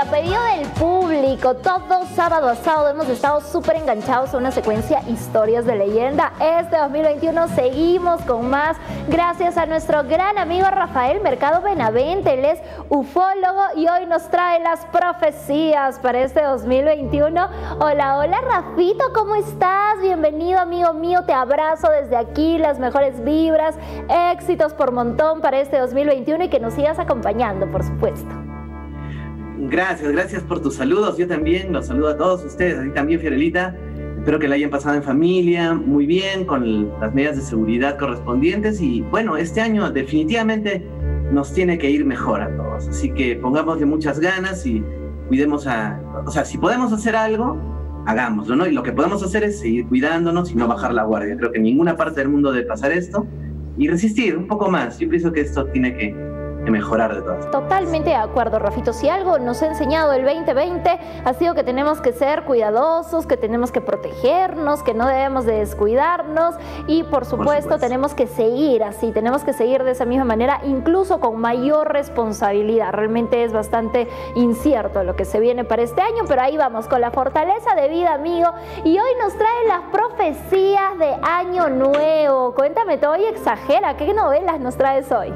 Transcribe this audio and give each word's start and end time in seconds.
a 0.00 0.04
pedido 0.06 0.42
del 0.44 0.66
público, 0.78 1.56
todo 1.56 2.06
sábado 2.14 2.48
a 2.48 2.54
sábado 2.54 2.88
hemos 2.88 3.06
estado 3.10 3.42
súper 3.42 3.76
enganchados 3.76 4.32
a 4.32 4.38
una 4.38 4.50
secuencia 4.50 5.02
historias 5.06 5.66
de 5.66 5.76
leyenda. 5.76 6.32
Este 6.40 6.78
2021 6.78 7.48
seguimos 7.48 8.22
con 8.22 8.48
más 8.48 8.78
gracias 9.08 9.58
a 9.58 9.66
nuestro 9.66 10.04
gran 10.04 10.38
amigo 10.38 10.66
Rafael 10.70 11.20
Mercado 11.20 11.60
Benavente. 11.60 12.32
Él 12.32 12.46
es 12.46 12.60
ufólogo 12.88 13.62
y 13.76 13.88
hoy 13.88 14.06
nos 14.06 14.22
trae 14.30 14.60
las 14.60 14.86
profecías 14.86 15.98
para 15.98 16.20
este 16.20 16.44
2021. 16.44 17.48
Hola, 17.80 18.16
hola 18.16 18.40
Rafito, 18.40 19.04
¿cómo 19.14 19.34
estás? 19.34 20.00
Bienvenido 20.00 20.60
amigo 20.60 20.94
mío, 20.94 21.24
te 21.26 21.34
abrazo 21.34 21.90
desde 21.90 22.16
aquí, 22.16 22.56
las 22.56 22.78
mejores 22.78 23.22
vibras, 23.22 23.74
éxitos 24.08 24.72
por 24.72 24.92
montón 24.92 25.42
para 25.42 25.60
este 25.60 25.78
2021 25.78 26.44
y 26.44 26.48
que 26.48 26.58
nos 26.58 26.72
sigas 26.72 26.98
acompañando, 26.98 27.70
por 27.70 27.84
supuesto. 27.84 28.39
Gracias, 29.68 30.10
gracias 30.10 30.42
por 30.42 30.60
tus 30.60 30.76
saludos. 30.76 31.18
Yo 31.18 31.28
también 31.28 31.72
los 31.72 31.86
saludo 31.86 32.08
a 32.08 32.16
todos 32.16 32.42
ustedes, 32.44 32.78
a 32.78 32.82
ti 32.82 32.90
también, 32.90 33.20
Fiorelita. 33.20 33.76
Espero 34.16 34.38
que 34.38 34.48
la 34.48 34.54
hayan 34.54 34.70
pasado 34.70 34.96
en 34.96 35.02
familia, 35.02 35.74
muy 35.74 36.06
bien, 36.06 36.46
con 36.46 36.88
las 36.98 37.12
medidas 37.14 37.36
de 37.36 37.42
seguridad 37.42 37.98
correspondientes. 37.98 38.80
Y 38.80 39.02
bueno, 39.02 39.36
este 39.36 39.60
año 39.60 39.90
definitivamente 39.90 40.86
nos 41.30 41.52
tiene 41.52 41.76
que 41.76 41.90
ir 41.90 42.06
mejor 42.06 42.40
a 42.40 42.56
todos. 42.56 42.88
Así 42.88 43.10
que 43.10 43.36
pongámosle 43.36 43.84
muchas 43.84 44.18
ganas 44.18 44.64
y 44.64 44.82
cuidemos 45.28 45.66
a. 45.66 46.00
O 46.26 46.30
sea, 46.30 46.46
si 46.46 46.56
podemos 46.56 46.90
hacer 46.92 47.14
algo, 47.14 47.58
hagámoslo, 48.06 48.56
¿no? 48.56 48.66
Y 48.66 48.72
lo 48.72 48.82
que 48.82 48.92
podemos 48.92 49.22
hacer 49.22 49.44
es 49.44 49.60
seguir 49.60 49.86
cuidándonos 49.88 50.50
y 50.50 50.54
no 50.54 50.68
bajar 50.68 50.94
la 50.94 51.04
guardia. 51.04 51.36
Creo 51.36 51.52
que 51.52 51.58
en 51.58 51.64
ninguna 51.64 51.96
parte 51.96 52.20
del 52.20 52.30
mundo 52.30 52.50
debe 52.50 52.66
pasar 52.66 52.92
esto. 52.92 53.26
Y 53.76 53.88
resistir 53.88 54.36
un 54.36 54.46
poco 54.46 54.70
más. 54.70 54.98
Yo 54.98 55.08
pienso 55.08 55.32
que 55.32 55.42
esto 55.42 55.66
tiene 55.66 55.94
que 55.96 56.29
mejorar 56.68 57.14
de 57.14 57.22
todas. 57.22 57.50
Totalmente 57.50 58.10
de 58.10 58.16
acuerdo, 58.16 58.58
Rafito. 58.58 58.92
Si 58.92 59.08
algo 59.08 59.38
nos 59.38 59.62
ha 59.62 59.66
enseñado 59.66 60.12
el 60.12 60.24
2020 60.24 60.98
ha 61.24 61.34
sido 61.34 61.54
que 61.54 61.64
tenemos 61.64 62.00
que 62.00 62.12
ser 62.12 62.44
cuidadosos, 62.44 63.26
que 63.26 63.36
tenemos 63.36 63.72
que 63.72 63.80
protegernos, 63.80 64.82
que 64.82 64.94
no 64.94 65.06
debemos 65.06 65.46
de 65.46 65.58
descuidarnos 65.58 66.56
y 66.86 67.04
por 67.04 67.24
supuesto, 67.24 67.78
tenemos 67.78 68.14
que 68.14 68.26
seguir 68.26 68.82
así, 68.82 69.12
tenemos 69.12 69.44
que 69.44 69.52
seguir 69.52 69.84
de 69.84 69.92
esa 69.92 70.04
misma 70.04 70.24
manera, 70.24 70.60
incluso 70.64 71.20
con 71.20 71.40
mayor 71.40 71.92
responsabilidad. 71.92 72.92
Realmente 72.92 73.44
es 73.44 73.52
bastante 73.52 74.08
incierto 74.34 75.02
lo 75.04 75.16
que 75.16 75.24
se 75.24 75.40
viene 75.40 75.64
para 75.64 75.82
este 75.82 76.02
año, 76.02 76.24
pero 76.28 76.42
ahí 76.42 76.56
vamos 76.56 76.88
con 76.88 77.00
la 77.00 77.10
fortaleza 77.10 77.74
de 77.74 77.88
vida, 77.88 78.14
amigo. 78.14 78.50
Y 78.84 78.98
hoy 78.98 79.10
nos 79.22 79.34
trae 79.34 79.66
las 79.68 79.82
profecías 79.92 80.98
de 80.98 81.16
Año 81.22 81.68
Nuevo. 81.68 82.54
Cuéntame 82.54 82.98
todo 82.98 83.16
y 83.16 83.24
exagera, 83.24 83.96
¿qué 83.96 84.12
novelas 84.12 84.60
nos 84.60 84.76
traes 84.76 85.10
hoy? 85.12 85.32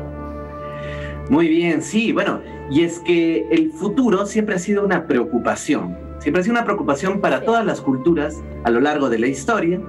Muy 1.31 1.49
bien, 1.49 1.83
sí, 1.83 2.13
bueno, 2.13 2.41
y 2.71 2.83
es 2.83 2.99
que 3.01 3.47
el 3.51 3.73
futuro 3.73 4.27
siempre 4.27 4.57
ha 4.57 4.59
sido 4.59 4.85
una 4.85 5.07
preocupación, 5.07 5.97
siempre 6.19 6.41
ha 6.41 6.45
sido 6.45 6.55
una 6.55 6.65
preocupación 6.65 7.21
para 7.21 7.43
todas 7.43 7.65
las 7.65 7.81
culturas 7.81 8.43
a 8.65 8.71
lo 8.71 8.81
largo 8.81 9.09
de 9.09 9.19
la 9.19 9.27
historia. 9.27 9.81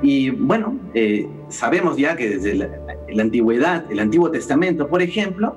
Y 0.00 0.30
bueno, 0.30 0.78
eh, 0.94 1.28
sabemos 1.48 1.96
ya 1.96 2.16
que 2.16 2.28
desde 2.28 2.54
la, 2.54 2.68
antigüedad, 3.22 3.84
el 3.90 4.00
Antiguo 4.00 4.30
Testamento, 4.30 4.88
por 4.88 5.02
ejemplo, 5.02 5.56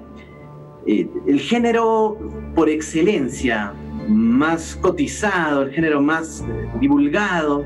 eh, 0.85 1.07
el 1.25 1.39
género 1.39 2.17
por 2.53 2.69
excelencia 2.69 3.73
más 4.07 4.75
cotizado, 4.75 5.63
el 5.63 5.71
género 5.71 6.01
más 6.01 6.43
divulgado, 6.79 7.65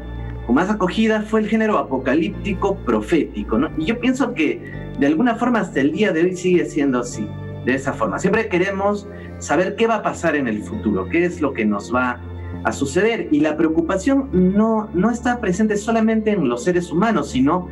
más 0.53 0.69
acogida 0.69 1.21
fue 1.21 1.41
el 1.41 1.47
género 1.47 1.77
apocalíptico 1.77 2.77
profético, 2.77 3.57
¿no? 3.57 3.69
Y 3.77 3.85
yo 3.85 3.99
pienso 3.99 4.33
que 4.33 4.61
de 4.99 5.07
alguna 5.07 5.35
forma 5.35 5.59
hasta 5.59 5.81
el 5.81 5.91
día 5.91 6.11
de 6.11 6.23
hoy 6.23 6.35
sigue 6.35 6.65
siendo 6.65 6.99
así, 6.99 7.27
de 7.65 7.75
esa 7.75 7.93
forma. 7.93 8.19
Siempre 8.19 8.49
queremos 8.49 9.07
saber 9.39 9.75
qué 9.75 9.87
va 9.87 9.97
a 9.97 10.03
pasar 10.03 10.35
en 10.35 10.47
el 10.47 10.63
futuro, 10.63 11.07
qué 11.09 11.25
es 11.25 11.41
lo 11.41 11.53
que 11.53 11.65
nos 11.65 11.93
va 11.93 12.19
a 12.63 12.71
suceder. 12.71 13.27
Y 13.31 13.39
la 13.39 13.57
preocupación 13.57 14.29
no, 14.31 14.89
no 14.93 15.11
está 15.11 15.39
presente 15.39 15.77
solamente 15.77 16.31
en 16.31 16.49
los 16.49 16.63
seres 16.63 16.91
humanos, 16.91 17.31
sino 17.31 17.67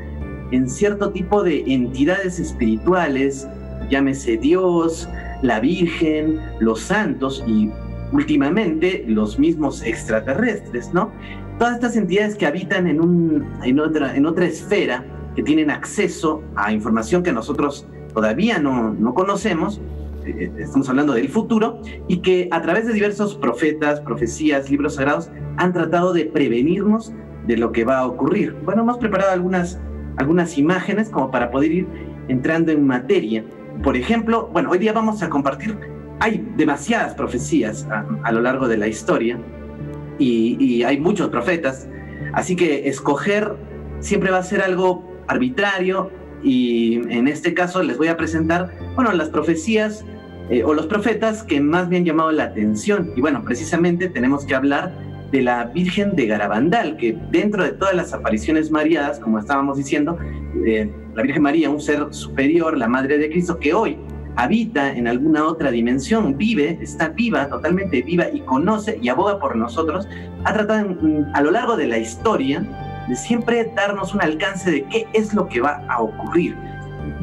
en 0.52 0.69
cierto 0.69 1.12
tipo 1.12 1.44
de 1.44 1.63
entidades 1.68 2.40
espirituales, 2.40 3.47
llámese 3.90 4.38
Dios, 4.38 5.09
la 5.41 5.59
Virgen, 5.59 6.40
los 6.59 6.80
santos 6.81 7.44
y 7.46 7.69
últimamente 8.12 9.03
los 9.07 9.38
mismos 9.38 9.84
extraterrestres, 9.84 10.94
¿no? 10.94 11.12
Todas 11.57 11.75
estas 11.75 11.95
entidades 11.95 12.35
que 12.35 12.45
habitan 12.45 12.88
en, 12.88 13.01
un, 13.01 13.47
en, 13.63 13.79
otra, 13.79 14.16
en 14.16 14.25
otra 14.25 14.45
esfera 14.45 15.03
que 15.35 15.44
tienen 15.44 15.72
acceso 15.72 16.44
a 16.56 16.72
información 16.72 17.23
que 17.23 17.34
nosotros 17.34 17.88
todavía 18.13 18.59
no, 18.59 18.94
no 18.94 19.13
conocemos, 19.13 19.81
eh, 20.25 20.51
estamos 20.59 20.90
hablando 20.90 21.13
del 21.13 21.29
futuro, 21.29 21.81
y 22.07 22.18
que 22.19 22.47
a 22.51 22.62
través 22.62 22.85
de 22.85 22.94
diversos 22.94 23.35
profetas, 23.35 24.01
profecías, 24.01 24.69
libros 24.69 24.95
sagrados, 24.95 25.31
han 25.57 25.73
tratado 25.73 26.13
de 26.13 26.25
prevenirnos 26.25 27.13
de 27.47 27.57
lo 27.57 27.72
que 27.72 27.85
va 27.85 28.00
a 28.00 28.06
ocurrir. 28.06 28.56
Bueno, 28.63 28.84
hemos 28.84 28.97
preparado 28.97 29.31
algunas, 29.31 29.79
algunas 30.18 30.57
imágenes 30.57 31.09
como 31.09 31.31
para 31.31 31.50
poder 31.50 31.72
ir 31.72 31.88
entrando 32.28 32.72
en 32.72 32.85
materia. 32.85 33.44
Por 33.84 33.95
ejemplo, 33.95 34.50
bueno, 34.51 34.69
hoy 34.69 34.79
día 34.79 34.94
vamos 34.94 35.24
a 35.24 35.29
compartir, 35.29 35.78
hay 36.19 36.45
demasiadas 36.57 37.13
profecías 37.13 37.88
a, 38.24 38.31
lo 38.31 38.41
largo 38.41 38.68
de 38.68 38.78
la 38.78 38.88
historia 38.88 39.39
y, 40.19 40.83
hay 40.83 41.00
muchos 41.00 41.29
profetas, 41.29 41.88
así 42.33 42.55
que 42.55 42.88
escoger 42.88 43.55
siempre 44.00 44.31
va 44.31 44.39
a 44.39 44.44
ser 44.44 44.61
algo 44.61 45.03
arbitrario 45.28 46.11
y 46.44 46.95
en 47.09 47.28
este 47.28 47.53
caso 47.53 47.83
les 47.83 47.97
voy 47.97 48.07
a 48.07 48.17
presentar, 48.17 48.72
bueno, 48.95 49.11
las 49.13 49.29
profecías 49.29 50.06
eh, 50.50 50.63
o 50.63 50.73
los 50.73 50.85
profetas 50.85 51.44
que 51.44 51.59
más 51.59 51.89
me 51.89 51.97
han 51.97 52.06
llamado 52.06 52.31
la 52.31 52.45
atención. 52.45 53.11
Y 53.16 53.22
bueno, 53.22 53.44
precisamente 53.44 54.07
tenemos 54.07 54.45
que 54.45 54.56
hablar 54.56 54.94
de 55.31 55.41
la 55.41 55.66
Virgen 55.66 56.16
de 56.16 56.25
Garabandal, 56.25 56.95
que 56.95 57.17
dentro 57.31 57.63
de 57.63 57.72
todas 57.72 57.95
las 57.95 58.13
apariciones 58.13 58.72
mariadas, 58.72 59.19
como 59.19 59.39
estábamos 59.39 59.77
diciendo, 59.77 60.17
eh, 60.66 60.89
la 61.16 61.23
Virgen 61.23 61.44
María, 61.44 61.69
un 61.69 61.81
ser 61.81 62.07
superior, 62.11 62.77
la 62.77 62.88
Madre 62.88 63.17
de 63.17 63.29
Cristo, 63.29 63.59
que 63.59 63.73
hoy 63.73 63.97
habita 64.38 64.96
en 64.96 65.08
alguna 65.08 65.46
otra 65.46 65.72
dimensión, 65.72 66.38
vive, 66.38 66.78
está 66.81 67.09
viva, 67.09 67.50
totalmente 67.50 68.03
viva 68.03 68.30
y 68.31 68.42
conoce 68.42 69.00
y 69.02 69.09
aboga 69.09 69.40
por 69.40 69.56
nosotros, 69.56 70.08
ha 70.46 70.53
tratado 70.53 70.96
a 71.34 71.42
lo 71.42 71.52
largo 71.52 71.75
de 71.75 71.88
la 71.88 71.98
historia 71.98 72.64
de 73.09 73.16
siempre 73.16 73.72
darnos 73.75 74.14
un 74.14 74.22
alcance 74.22 74.70
de 74.70 74.84
qué 74.86 75.08
es 75.14 75.34
lo 75.34 75.48
que 75.48 75.59
va 75.59 75.84
a 75.90 76.02
ocurrir. 76.02 76.56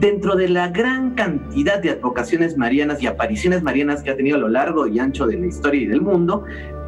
Dentro 0.00 0.34
de 0.34 0.48
la 0.48 0.68
gran 0.68 1.14
cantidad 1.14 1.80
de 1.80 1.90
advocaciones 1.90 2.56
marianas 2.56 3.00
y 3.00 3.06
apariciones 3.06 3.62
marianas 3.62 4.02
que 4.02 4.10
ha 4.10 4.16
tenido 4.16 4.36
a 4.36 4.40
lo 4.40 4.48
largo 4.48 4.88
y 4.88 4.98
ancho 4.98 5.26
de 5.26 5.38
la 5.38 5.46
historia 5.46 5.82
y 5.82 5.86
del 5.86 6.00
mundo, 6.00 6.44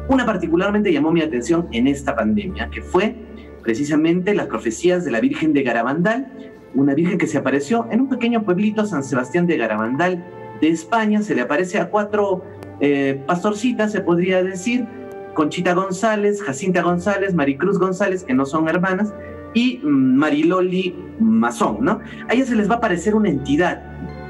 una 0.09 0.25
particularmente 0.25 0.91
llamó 0.91 1.11
mi 1.11 1.21
atención 1.21 1.67
en 1.71 1.87
esta 1.87 2.15
pandemia, 2.15 2.69
que 2.69 2.81
fue 2.81 3.15
precisamente 3.63 4.33
las 4.33 4.47
profecías 4.47 5.05
de 5.05 5.11
la 5.11 5.21
Virgen 5.21 5.53
de 5.53 5.63
Garabandal, 5.63 6.51
una 6.77 6.93
virgen 6.93 7.17
que 7.17 7.27
se 7.27 7.39
apareció 7.39 7.87
en 7.89 8.01
un 8.01 8.09
pequeño 8.09 8.43
pueblito, 8.43 8.85
San 8.85 9.03
Sebastián 9.03 9.47
de 9.47 9.57
Garabandal, 9.57 10.23
de 10.61 10.69
España, 10.69 11.21
se 11.23 11.33
le 11.33 11.41
aparece 11.41 11.79
a 11.79 11.89
cuatro 11.89 12.43
eh, 12.79 13.21
pastorcitas, 13.25 13.91
se 13.91 14.01
podría 14.01 14.43
decir, 14.43 14.85
Conchita 15.33 15.73
González, 15.73 16.41
Jacinta 16.41 16.83
González, 16.83 17.33
Maricruz 17.33 17.79
González, 17.79 18.23
que 18.23 18.33
no 18.35 18.45
son 18.45 18.69
hermanas, 18.69 19.13
y 19.55 19.79
mm, 19.83 20.15
Mariloli 20.15 20.95
Mazón, 21.19 21.77
¿no? 21.81 21.99
A 22.29 22.33
ellas 22.33 22.49
se 22.49 22.55
les 22.55 22.69
va 22.69 22.75
a 22.75 22.77
aparecer 22.77 23.15
una 23.15 23.29
entidad 23.29 23.81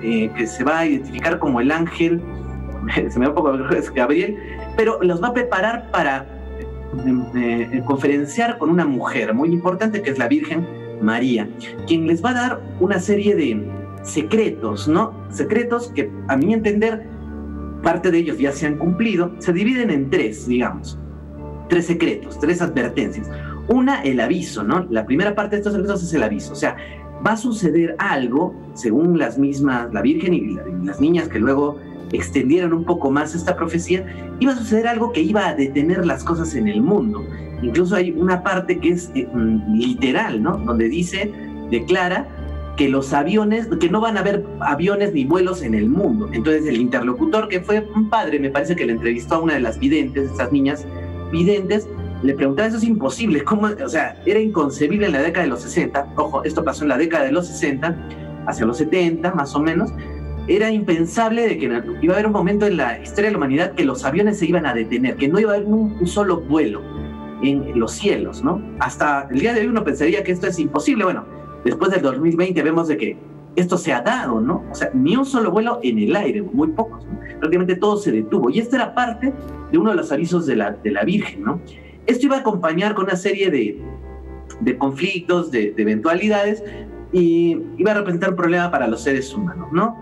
eh, 0.02 0.31
que 0.35 0.47
se 0.47 0.64
va 0.64 0.79
a 0.79 0.85
identificar 0.85 1.40
como 1.40 1.59
el 1.59 1.69
ángel, 1.69 2.22
se 3.09 3.19
me 3.19 3.25
da 3.25 3.29
un 3.29 3.35
poco 3.35 3.58
es 3.75 3.94
Gabriel, 3.94 4.38
pero 4.78 5.02
los 5.03 5.22
va 5.22 5.29
a 5.29 5.34
preparar 5.34 5.91
para 5.91 6.25
eh, 7.35 7.84
conferenciar 7.85 8.58
con 8.58 8.69
una 8.69 8.85
mujer 8.85 9.34
muy 9.34 9.50
importante 9.50 10.02
que 10.02 10.12
es 10.12 10.18
la 10.18 10.29
Virgen 10.29 10.66
María, 11.02 11.50
quien 11.88 12.08
les 12.08 12.24
va 12.24 12.31
a 12.31 12.34
dar 12.34 12.62
una 12.80 13.00
serie 13.00 13.35
de 13.35 13.68
secretos, 14.03 14.88
¿no? 14.88 15.13
Secretos 15.30 15.91
que 15.94 16.12
a 16.28 16.38
mi 16.38 16.53
entender 16.53 17.06
parte 17.84 18.12
de 18.12 18.19
ellos 18.19 18.38
ya 18.38 18.52
se 18.52 18.68
han 18.68 18.78
cumplido, 18.78 19.34
se 19.40 19.53
dividen 19.53 19.91
en 19.91 20.09
tres, 20.09 20.47
digamos, 20.47 20.97
tres 21.70 21.85
secretos, 21.85 22.40
tres 22.40 22.61
advertencias. 22.61 23.29
Una, 23.67 24.02
el 24.03 24.20
aviso, 24.20 24.64
¿no? 24.64 24.85
La 24.90 25.05
primera 25.05 25.35
parte 25.35 25.55
de 25.55 25.59
estos 25.59 25.73
secretos 25.73 26.03
es 26.03 26.14
el 26.14 26.23
aviso, 26.23 26.53
o 26.53 26.55
sea, 26.55 26.78
va 27.26 27.34
a 27.34 27.38
suceder 27.38 27.96
algo, 28.00 28.55
según 28.73 29.17
las 29.17 29.38
mismas, 29.38 29.93
la 29.93 30.02
Virgen 30.02 30.34
y, 30.34 30.58
las 30.85 31.02
niñas 31.02 31.28
que 31.28 31.40
luego 31.40 31.78
extendieron 32.11 32.73
un 32.73 32.85
poco 32.85 33.11
más 33.11 33.35
esta 33.35 33.58
profecía, 33.58 34.05
iba 34.40 34.53
a 34.53 34.55
suceder 34.55 34.88
algo 34.88 35.11
que 35.11 35.22
iba 35.22 35.47
a 35.47 35.55
detener 35.55 36.05
las 36.05 36.23
cosas 36.23 36.55
en 36.55 36.67
el 36.67 36.82
mundo. 36.82 37.26
Incluso 37.61 37.95
hay 37.95 38.11
una 38.11 38.43
parte 38.43 38.79
que 38.79 38.89
es 38.89 39.11
eh, 39.15 39.27
mm, 39.31 39.73
literal, 39.75 40.41
¿no? 40.41 40.57
Donde 40.57 40.89
dice, 40.89 41.31
declara 41.69 42.27
que 42.77 42.87
los 42.87 43.11
aviones, 43.11 43.67
que 43.79 43.89
no 43.89 43.99
van 43.99 44.17
a 44.17 44.19
haber 44.19 44.45
aviones 44.59 45.13
ni 45.13 45.25
vuelos 45.25 45.63
en 45.63 45.73
el 45.73 45.89
mundo. 45.89 46.29
Entonces 46.31 46.67
el 46.67 46.77
interlocutor, 46.77 47.49
que 47.49 47.59
fue 47.59 47.87
un 47.95 48.09
padre, 48.09 48.39
me 48.39 48.51
parece 48.51 48.75
que 48.75 48.85
le 48.85 48.93
entrevistó 48.93 49.35
a 49.35 49.39
una 49.39 49.55
de 49.55 49.61
las 49.61 49.79
videntes, 49.79 50.29
estas 50.31 50.51
niñas 50.51 50.85
videntes, 51.31 51.87
le 52.23 52.33
preguntaba, 52.33 52.67
eso 52.67 52.77
es 52.77 52.83
imposible, 52.83 53.43
¿cómo? 53.43 53.67
O 53.83 53.89
sea, 53.89 54.15
era 54.25 54.39
inconcebible 54.39 55.07
en 55.07 55.13
la 55.13 55.21
década 55.21 55.43
de 55.43 55.49
los 55.49 55.61
60, 55.61 56.13
ojo, 56.15 56.43
esto 56.43 56.63
pasó 56.63 56.83
en 56.83 56.89
la 56.89 56.97
década 56.97 57.25
de 57.25 57.31
los 57.31 57.47
60, 57.47 57.95
hacia 58.47 58.65
los 58.65 58.77
70 58.77 59.33
más 59.33 59.55
o 59.55 59.59
menos, 59.59 59.91
era 60.47 60.71
impensable 60.71 61.47
de 61.47 61.57
que 61.57 61.65
iba 62.01 62.13
a 62.13 62.15
haber 62.15 62.27
un 62.27 62.33
momento 62.33 62.65
en 62.65 62.77
la 62.77 62.99
historia 62.99 63.25
de 63.25 63.31
la 63.31 63.37
humanidad 63.37 63.73
que 63.73 63.83
los 63.83 64.05
aviones 64.05 64.39
se 64.39 64.45
iban 64.45 64.65
a 64.65 64.73
detener, 64.73 65.15
que 65.17 65.27
no 65.27 65.39
iba 65.39 65.51
a 65.51 65.55
haber 65.55 65.67
un, 65.67 66.07
solo 66.07 66.41
vuelo 66.41 66.81
en 67.41 67.79
los 67.79 67.91
cielos, 67.91 68.43
¿no? 68.43 68.61
Hasta 68.79 69.28
el 69.31 69.39
día 69.39 69.53
de 69.53 69.61
hoy 69.61 69.67
uno 69.67 69.84
pensaría 69.84 70.23
que 70.23 70.31
esto 70.31 70.47
es 70.47 70.59
imposible. 70.59 71.03
Bueno, 71.03 71.25
después 71.63 71.91
del 71.91 72.01
2020 72.01 72.61
vemos 72.63 72.87
de 72.87 72.97
que 72.97 73.17
esto 73.55 73.78
se 73.78 73.93
ha 73.93 74.01
dado, 74.01 74.39
¿no? 74.39 74.63
O 74.72 74.75
sea, 74.75 74.91
ni 74.93 75.16
un 75.16 75.25
solo 75.25 75.51
vuelo 75.51 75.79
en 75.84 75.99
el 75.99 76.16
aire, 76.16 76.41
muy 76.41 76.69
pocos. 76.69 77.05
Prácticamente 77.39 77.75
todo 77.75 77.97
se 77.97 78.11
detuvo. 78.11 78.49
Y 78.49 78.59
esto 78.59 78.75
era 78.75 78.93
parte 78.93 79.34
de 79.72 79.78
uno 79.78 79.91
de 79.91 79.97
los 79.97 80.11
avisos 80.11 80.45
de 80.45 80.55
la, 80.55 80.72
de 80.72 80.91
la 80.91 81.03
Virgen, 81.03 81.43
¿no? 81.43 81.59
Esto 82.05 82.28
iba 82.28 82.37
a 82.37 82.39
acompañar 82.39 82.93
con 82.93 83.05
una 83.05 83.16
serie 83.16 83.49
de, 83.49 83.81
de 84.61 84.78
conflictos, 84.78 85.51
de, 85.51 85.72
de, 85.72 85.81
eventualidades, 85.81 86.63
y 87.11 87.57
iba 87.78 87.91
a 87.91 87.95
representar 87.95 88.31
un 88.31 88.35
problema 88.35 88.69
para 88.69 88.87
los 88.87 89.01
seres 89.01 89.33
humanos, 89.33 89.69
¿no? 89.72 89.97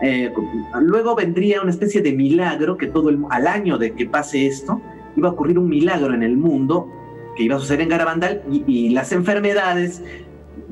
Eh, 0.00 0.32
luego 0.80 1.16
vendría 1.16 1.60
una 1.60 1.70
especie 1.70 2.00
de 2.00 2.12
milagro 2.12 2.76
que 2.76 2.86
todo 2.86 3.08
el, 3.08 3.18
al 3.30 3.46
año 3.46 3.78
de 3.78 3.94
que 3.94 4.06
pase 4.06 4.46
esto, 4.46 4.80
iba 5.16 5.28
a 5.28 5.32
ocurrir 5.32 5.58
un 5.58 5.68
milagro 5.68 6.14
en 6.14 6.22
el 6.22 6.36
mundo 6.36 6.90
que 7.36 7.44
iba 7.44 7.56
a 7.56 7.58
suceder 7.60 7.82
en 7.82 7.88
Garabandal 7.88 8.42
y, 8.66 8.90
las 8.90 9.12
enfermedades 9.12 10.02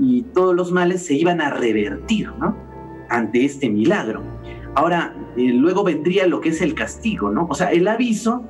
y 0.00 0.22
todos 0.34 0.54
los 0.54 0.72
males 0.72 1.04
se 1.04 1.14
iban 1.14 1.40
a 1.40 1.50
revertir. 1.50 2.30
Ante 3.08 3.44
este 3.44 3.70
milagro. 3.70 4.20
Ahora, 4.74 5.14
eh, 5.36 5.52
luego 5.52 5.84
vendría 5.84 6.26
lo 6.26 6.40
que 6.40 6.48
es 6.48 6.60
el 6.60 6.74
castigo, 6.74 7.30
¿no? 7.30 7.46
O 7.48 7.54
sea, 7.54 7.70
el 7.70 7.86
aviso 7.86 8.44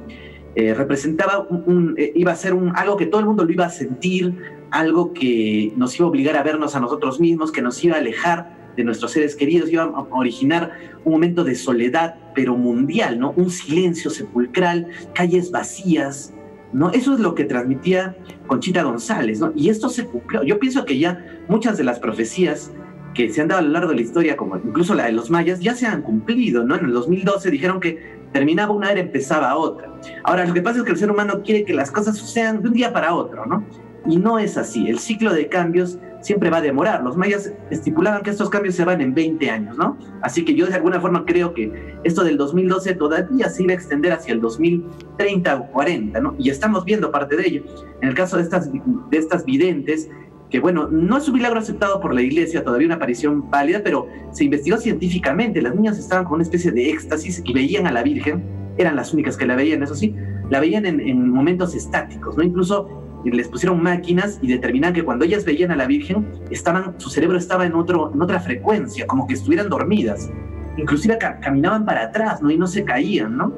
eh, 0.55 0.73
representaba 0.73 1.47
un, 1.51 1.95
eh, 1.99 2.13
iba 2.15 2.33
a 2.33 2.37
ser 2.37 2.55
un, 2.55 2.75
algo 2.75 2.97
que 2.97 3.05
todo 3.05 3.21
el 3.21 3.27
mundo 3.27 3.45
lo 3.45 3.53
iba 3.53 3.67
a 3.67 3.71
sentir, 3.71 4.35
algo 4.71 5.13
que 5.13 5.75
nos 5.77 5.95
iba 5.97 6.07
a 6.07 6.09
obligar 6.09 6.37
a 6.39 6.43
vernos 6.43 6.75
a 6.75 6.81
nosotros 6.81 7.21
mismos, 7.21 7.53
que 7.53 7.61
nos 7.61 7.85
iba 7.85 7.97
a 7.97 7.99
alejar 7.99 8.56
de 8.77 8.85
nuestros 8.85 9.13
seres 9.13 9.35
queridos, 9.35 9.71
iba 9.71 9.85
a 9.85 10.07
originar 10.11 10.73
un 11.05 11.13
momento 11.13 11.45
de 11.45 11.55
soledad, 11.55 12.17
pero 12.35 12.57
mundial, 12.57 13.19
¿no? 13.19 13.33
Un 13.37 13.51
silencio 13.51 14.11
sepulcral, 14.11 14.89
calles 15.15 15.51
vacías, 15.51 16.35
¿no? 16.73 16.91
Eso 16.91 17.15
es 17.15 17.21
lo 17.21 17.35
que 17.35 17.45
transmitía 17.45 18.17
Conchita 18.47 18.83
González, 18.83 19.41
¿no? 19.41 19.53
Y 19.57 19.71
esto 19.71 19.89
se 19.89 20.05
cumplió. 20.05 20.43
Yo 20.43 20.59
pienso 20.59 20.85
que 20.85 20.99
ya 20.99 21.25
muchas 21.49 21.79
de 21.79 21.85
las 21.85 21.99
profecías 21.99 22.73
que 23.15 23.31
se 23.31 23.41
han 23.41 23.49
dado 23.49 23.61
a 23.61 23.65
lo 23.65 23.71
largo 23.71 23.91
de 23.91 23.97
la 23.97 24.03
historia, 24.03 24.37
como 24.37 24.57
incluso 24.57 24.95
la 24.95 25.07
de 25.07 25.13
los 25.13 25.31
mayas, 25.31 25.61
ya 25.61 25.75
se 25.75 25.87
han 25.87 26.03
cumplido, 26.03 26.65
¿no? 26.65 26.77
En 26.77 26.85
el 26.85 26.93
2012 26.93 27.51
dijeron 27.51 27.81
que 27.81 28.17
terminaba 28.33 28.73
una 28.75 28.93
era, 28.93 29.01
empezaba 29.01 29.57
otra. 29.57 29.91
Ahora, 30.23 30.45
lo 30.45 30.53
que 30.53 30.61
pasa 30.61 30.79
es 30.79 30.85
que 30.85 30.91
el 30.91 30.99
ser 30.99 31.11
humano 31.11 31.43
quiere 31.43 31.65
que 31.65 31.73
las 31.73 31.91
cosas 31.91 32.19
sucedan 32.19 32.63
de 32.63 32.69
un 32.69 32.75
día 32.75 32.93
para 32.93 33.15
otro, 33.15 33.47
¿no? 33.47 33.65
Y 34.07 34.19
no 34.19 34.39
es 34.39 34.59
así. 34.59 34.89
El 34.89 34.99
ciclo 34.99 35.33
de 35.33 35.49
cambios 35.49 35.99
siempre 36.21 36.51
va 36.51 36.59
a 36.59 36.61
demorar. 36.61 37.03
Los 37.03 37.17
mayas 37.17 37.53
estipulaban 37.71 38.23
que 38.23 38.31
estos 38.31 38.51
cambios 38.51 38.75
se 38.75 38.85
van 38.85 39.01
en 39.01 39.15
20 39.15 39.51
años, 39.51 39.77
¿no? 39.77 39.97
Así 40.23 40.45
que 40.45 40.55
yo 40.55 40.67
de 40.67 40.75
alguna 40.75 41.01
forma 41.01 41.25
creo 41.25 41.55
que 41.55 41.97
esto 42.05 42.25
del 42.25 42.37
2012 42.37 42.95
todavía 42.95 43.49
se 43.49 43.63
iba 43.63 43.73
a 43.73 43.77
extender 43.77 44.13
hacia 44.13 44.35
el 44.35 44.41
2030 44.41 45.57
o 45.57 45.73
40, 45.73 46.21
¿no? 46.21 46.35
Y 46.39 46.51
estamos 46.51 46.85
viendo 46.85 47.11
parte 47.11 47.37
de 47.37 47.47
ello. 47.47 47.63
En 48.01 48.09
el 48.09 48.15
caso 48.15 48.37
de 48.37 48.43
estas, 48.43 48.71
de 48.73 49.19
estas 49.19 49.45
videntes, 49.45 50.09
que 50.51 50.61
bueno, 50.61 50.89
no 50.89 51.17
es 51.17 51.29
un 51.29 51.35
milagro 51.35 51.59
aceptado 51.59 52.01
por 52.01 52.15
la 52.15 52.23
iglesia, 52.23 52.63
todavía 52.63 52.87
una 52.87 52.97
aparición 52.97 53.51
válida, 53.51 53.81
pero 53.83 54.07
se 54.33 54.45
investigó 54.45 54.79
científicamente. 54.79 55.61
Las 55.61 55.75
niñas 55.75 55.99
estaban 55.99 56.25
con 56.25 56.35
una 56.35 56.45
especie 56.45 56.71
de 56.71 56.91
éxtasis 56.91 57.43
y 57.45 57.53
veían 57.53 57.87
a 57.87 57.93
la 57.93 58.03
Virgen, 58.03 58.45
eran 58.79 58.95
las 58.97 59.13
únicas 59.13 59.37
que 59.37 59.47
la 59.47 59.57
veían, 59.57 59.83
eso 59.83 59.95
sí, 59.95 60.15
la 60.51 60.61
veían 60.61 60.87
en, 60.87 61.01
en 61.01 61.29
momentos 61.31 61.75
estáticos, 61.75 62.37
¿no? 62.37 62.43
Incluso 62.43 63.06
les 63.31 63.49
pusieron 63.49 63.83
máquinas 63.83 64.39
y 64.43 64.49
determinaban 64.49 64.95
que 64.95 65.05
cuando 65.05 65.25
ellas 65.25 65.45
veían 65.45 65.71
a 65.71 65.77
la 65.77 65.87
Virgen, 65.87 66.27
estaban, 66.51 66.95
su 66.99 67.11
cerebro 67.11 67.39
estaba 67.39 67.67
en, 67.67 67.75
otro, 67.75 68.13
en 68.13 68.21
otra 68.21 68.41
frecuencia, 68.41 69.07
como 69.07 69.27
que 69.27 69.35
estuvieran 69.35 69.69
dormidas. 69.69 70.31
Inclusive 70.77 71.19
caminaban 71.19 71.85
para 71.85 72.05
atrás, 72.05 72.43
¿no? 72.43 72.51
Y 72.51 72.59
no 72.59 72.67
se 72.67 72.85
caían, 72.85 73.37
¿no? 73.37 73.53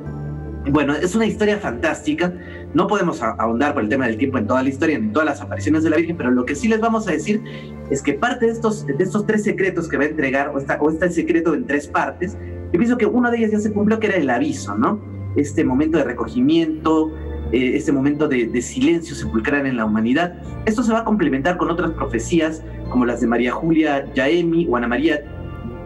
Bueno, 0.70 0.94
es 0.94 1.14
una 1.14 1.26
historia 1.26 1.58
fantástica. 1.58 2.32
No 2.74 2.86
podemos 2.86 3.22
ahondar 3.22 3.74
por 3.74 3.82
el 3.82 3.88
tema 3.88 4.06
del 4.06 4.18
tiempo 4.18 4.38
en 4.38 4.46
toda 4.46 4.62
la 4.62 4.68
historia, 4.68 4.96
en 4.96 5.12
todas 5.12 5.26
las 5.26 5.40
apariciones 5.40 5.82
de 5.82 5.90
la 5.90 5.96
Virgen, 5.96 6.16
pero 6.16 6.30
lo 6.30 6.44
que 6.44 6.54
sí 6.54 6.68
les 6.68 6.80
vamos 6.80 7.08
a 7.08 7.12
decir 7.12 7.42
es 7.90 8.02
que 8.02 8.14
parte 8.14 8.46
de 8.46 8.52
estos, 8.52 8.86
de 8.86 9.02
estos 9.02 9.26
tres 9.26 9.44
secretos 9.44 9.88
que 9.88 9.96
va 9.96 10.04
a 10.04 10.08
entregar, 10.08 10.50
o 10.50 10.58
está, 10.58 10.78
o 10.80 10.90
está 10.90 11.06
el 11.06 11.12
secreto 11.12 11.54
en 11.54 11.66
tres 11.66 11.88
partes, 11.88 12.36
yo 12.72 12.78
pienso 12.78 12.98
que 12.98 13.06
uno 13.06 13.30
de 13.30 13.38
ellas 13.38 13.52
ya 13.52 13.60
se 13.60 13.72
cumplió, 13.72 13.98
que 13.98 14.08
era 14.08 14.16
el 14.16 14.28
aviso, 14.28 14.76
¿no? 14.76 15.00
Este 15.36 15.64
momento 15.64 15.96
de 15.98 16.04
recogimiento, 16.04 17.10
eh, 17.52 17.72
este 17.74 17.92
momento 17.92 18.28
de, 18.28 18.60
silencio 18.62 19.14
sepulcral 19.14 19.66
en 19.66 19.76
la 19.76 19.84
humanidad. 19.84 20.34
Esto 20.66 20.82
se 20.82 20.92
va 20.92 21.00
a 21.00 21.04
complementar 21.04 21.56
con 21.56 21.70
otras 21.70 21.92
profecías 21.92 22.62
como 22.90 23.06
las 23.06 23.20
de 23.20 23.26
María 23.26 23.52
Julia 23.52 24.06
Yaemi 24.14 24.66
o 24.68 24.76
Ana 24.76 24.88
María 24.88 25.22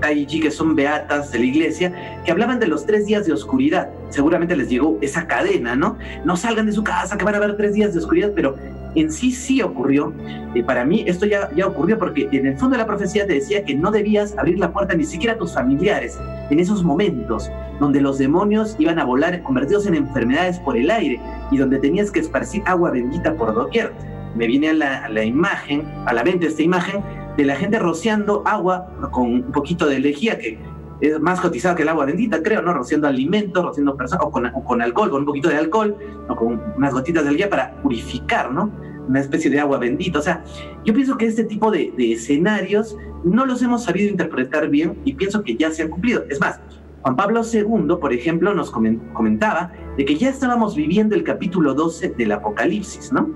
Taiji, 0.00 0.40
que 0.40 0.50
son 0.50 0.74
beatas 0.74 1.30
de 1.30 1.38
la 1.38 1.44
iglesia, 1.44 2.22
que 2.24 2.32
hablaban 2.32 2.58
de 2.58 2.66
los 2.66 2.84
tres 2.84 3.06
días 3.06 3.26
de 3.26 3.32
oscuridad. 3.32 3.90
Seguramente 4.10 4.56
les 4.56 4.68
llegó 4.68 4.98
esa 5.00 5.26
cadena, 5.26 5.76
¿no? 5.76 5.96
No 6.24 6.36
salgan 6.36 6.66
de 6.66 6.72
su 6.72 6.82
casa, 6.82 7.16
que 7.16 7.24
van 7.24 7.34
a 7.34 7.38
haber 7.38 7.56
tres 7.56 7.74
días 7.74 7.92
de 7.92 8.00
oscuridad, 8.00 8.32
pero 8.34 8.56
en 8.94 9.12
sí 9.12 9.32
sí 9.32 9.62
ocurrió. 9.62 10.12
y 10.54 10.62
para 10.62 10.84
mí 10.84 11.04
esto 11.06 11.24
ya, 11.24 11.50
ya 11.54 11.66
ocurrió 11.66 11.98
porque 11.98 12.28
en 12.30 12.46
el 12.46 12.58
fondo 12.58 12.76
de 12.76 12.82
la 12.82 12.86
profecía 12.86 13.26
te 13.26 13.34
decía 13.34 13.64
que 13.64 13.74
no 13.74 13.90
debías 13.90 14.36
abrir 14.36 14.58
la 14.58 14.72
puerta 14.72 14.94
ni 14.94 15.04
siquiera 15.04 15.34
a 15.34 15.38
tus 15.38 15.54
familiares 15.54 16.18
en 16.52 16.60
esos 16.60 16.84
momentos 16.84 17.50
donde 17.80 18.00
los 18.00 18.18
demonios 18.18 18.76
iban 18.78 18.98
a 18.98 19.04
volar 19.04 19.42
convertidos 19.42 19.86
en 19.86 19.94
enfermedades 19.94 20.58
por 20.58 20.76
el 20.76 20.90
aire 20.90 21.18
y 21.50 21.56
donde 21.56 21.78
tenías 21.78 22.10
que 22.10 22.20
esparcir 22.20 22.62
agua 22.66 22.90
bendita 22.90 23.34
por 23.34 23.54
doquier. 23.54 23.92
Me 24.34 24.46
viene 24.46 24.68
a 24.68 24.74
la, 24.74 25.08
la 25.08 25.24
imagen, 25.24 25.86
a 26.06 26.12
la 26.12 26.22
mente 26.22 26.46
esta 26.46 26.62
imagen 26.62 27.02
de 27.36 27.44
la 27.46 27.56
gente 27.56 27.78
rociando 27.78 28.42
agua 28.44 28.86
con 29.10 29.32
un 29.32 29.42
poquito 29.52 29.86
de 29.86 29.98
lejía 29.98 30.38
que 30.38 30.58
es 31.00 31.18
más 31.20 31.40
cotizado 31.40 31.74
que 31.74 31.82
el 31.82 31.88
agua 31.88 32.04
bendita, 32.04 32.42
creo, 32.42 32.62
¿no? 32.62 32.72
Rociando 32.72 33.08
alimentos, 33.08 33.64
rociando 33.64 33.96
personas, 33.96 34.24
o 34.24 34.30
con, 34.30 34.48
con 34.64 34.80
alcohol, 34.80 35.10
con 35.10 35.20
un 35.20 35.26
poquito 35.26 35.48
de 35.48 35.56
alcohol, 35.56 35.96
o 36.28 36.36
con 36.36 36.62
unas 36.76 36.92
gotitas 36.92 37.24
de 37.24 37.32
lejía 37.32 37.50
para 37.50 37.74
purificar, 37.82 38.52
¿no? 38.52 38.70
Una 39.12 39.20
especie 39.20 39.50
de 39.50 39.60
agua 39.60 39.76
bendita. 39.76 40.20
O 40.20 40.22
sea, 40.22 40.42
yo 40.86 40.94
pienso 40.94 41.18
que 41.18 41.26
este 41.26 41.44
tipo 41.44 41.70
de, 41.70 41.92
escenarios 41.98 42.96
no 43.24 43.44
los 43.44 43.60
hemos 43.60 43.84
sabido 43.84 44.08
interpretar 44.08 44.70
bien 44.70 44.96
y 45.04 45.12
pienso 45.12 45.42
que 45.42 45.54
ya 45.54 45.70
se 45.70 45.82
han 45.82 45.90
cumplido. 45.90 46.24
Es 46.30 46.40
más, 46.40 46.60
Juan 47.02 47.14
Pablo 47.14 47.42
II, 47.44 47.96
por 48.00 48.14
ejemplo, 48.14 48.54
nos 48.54 48.70
comentaba 48.70 49.70
de 49.98 50.06
que 50.06 50.16
ya 50.16 50.30
estábamos 50.30 50.74
viviendo 50.74 51.14
el 51.14 51.24
capítulo 51.24 51.74
12 51.74 52.14
del 52.16 52.32
Apocalipsis, 52.32 53.12
¿no? 53.12 53.30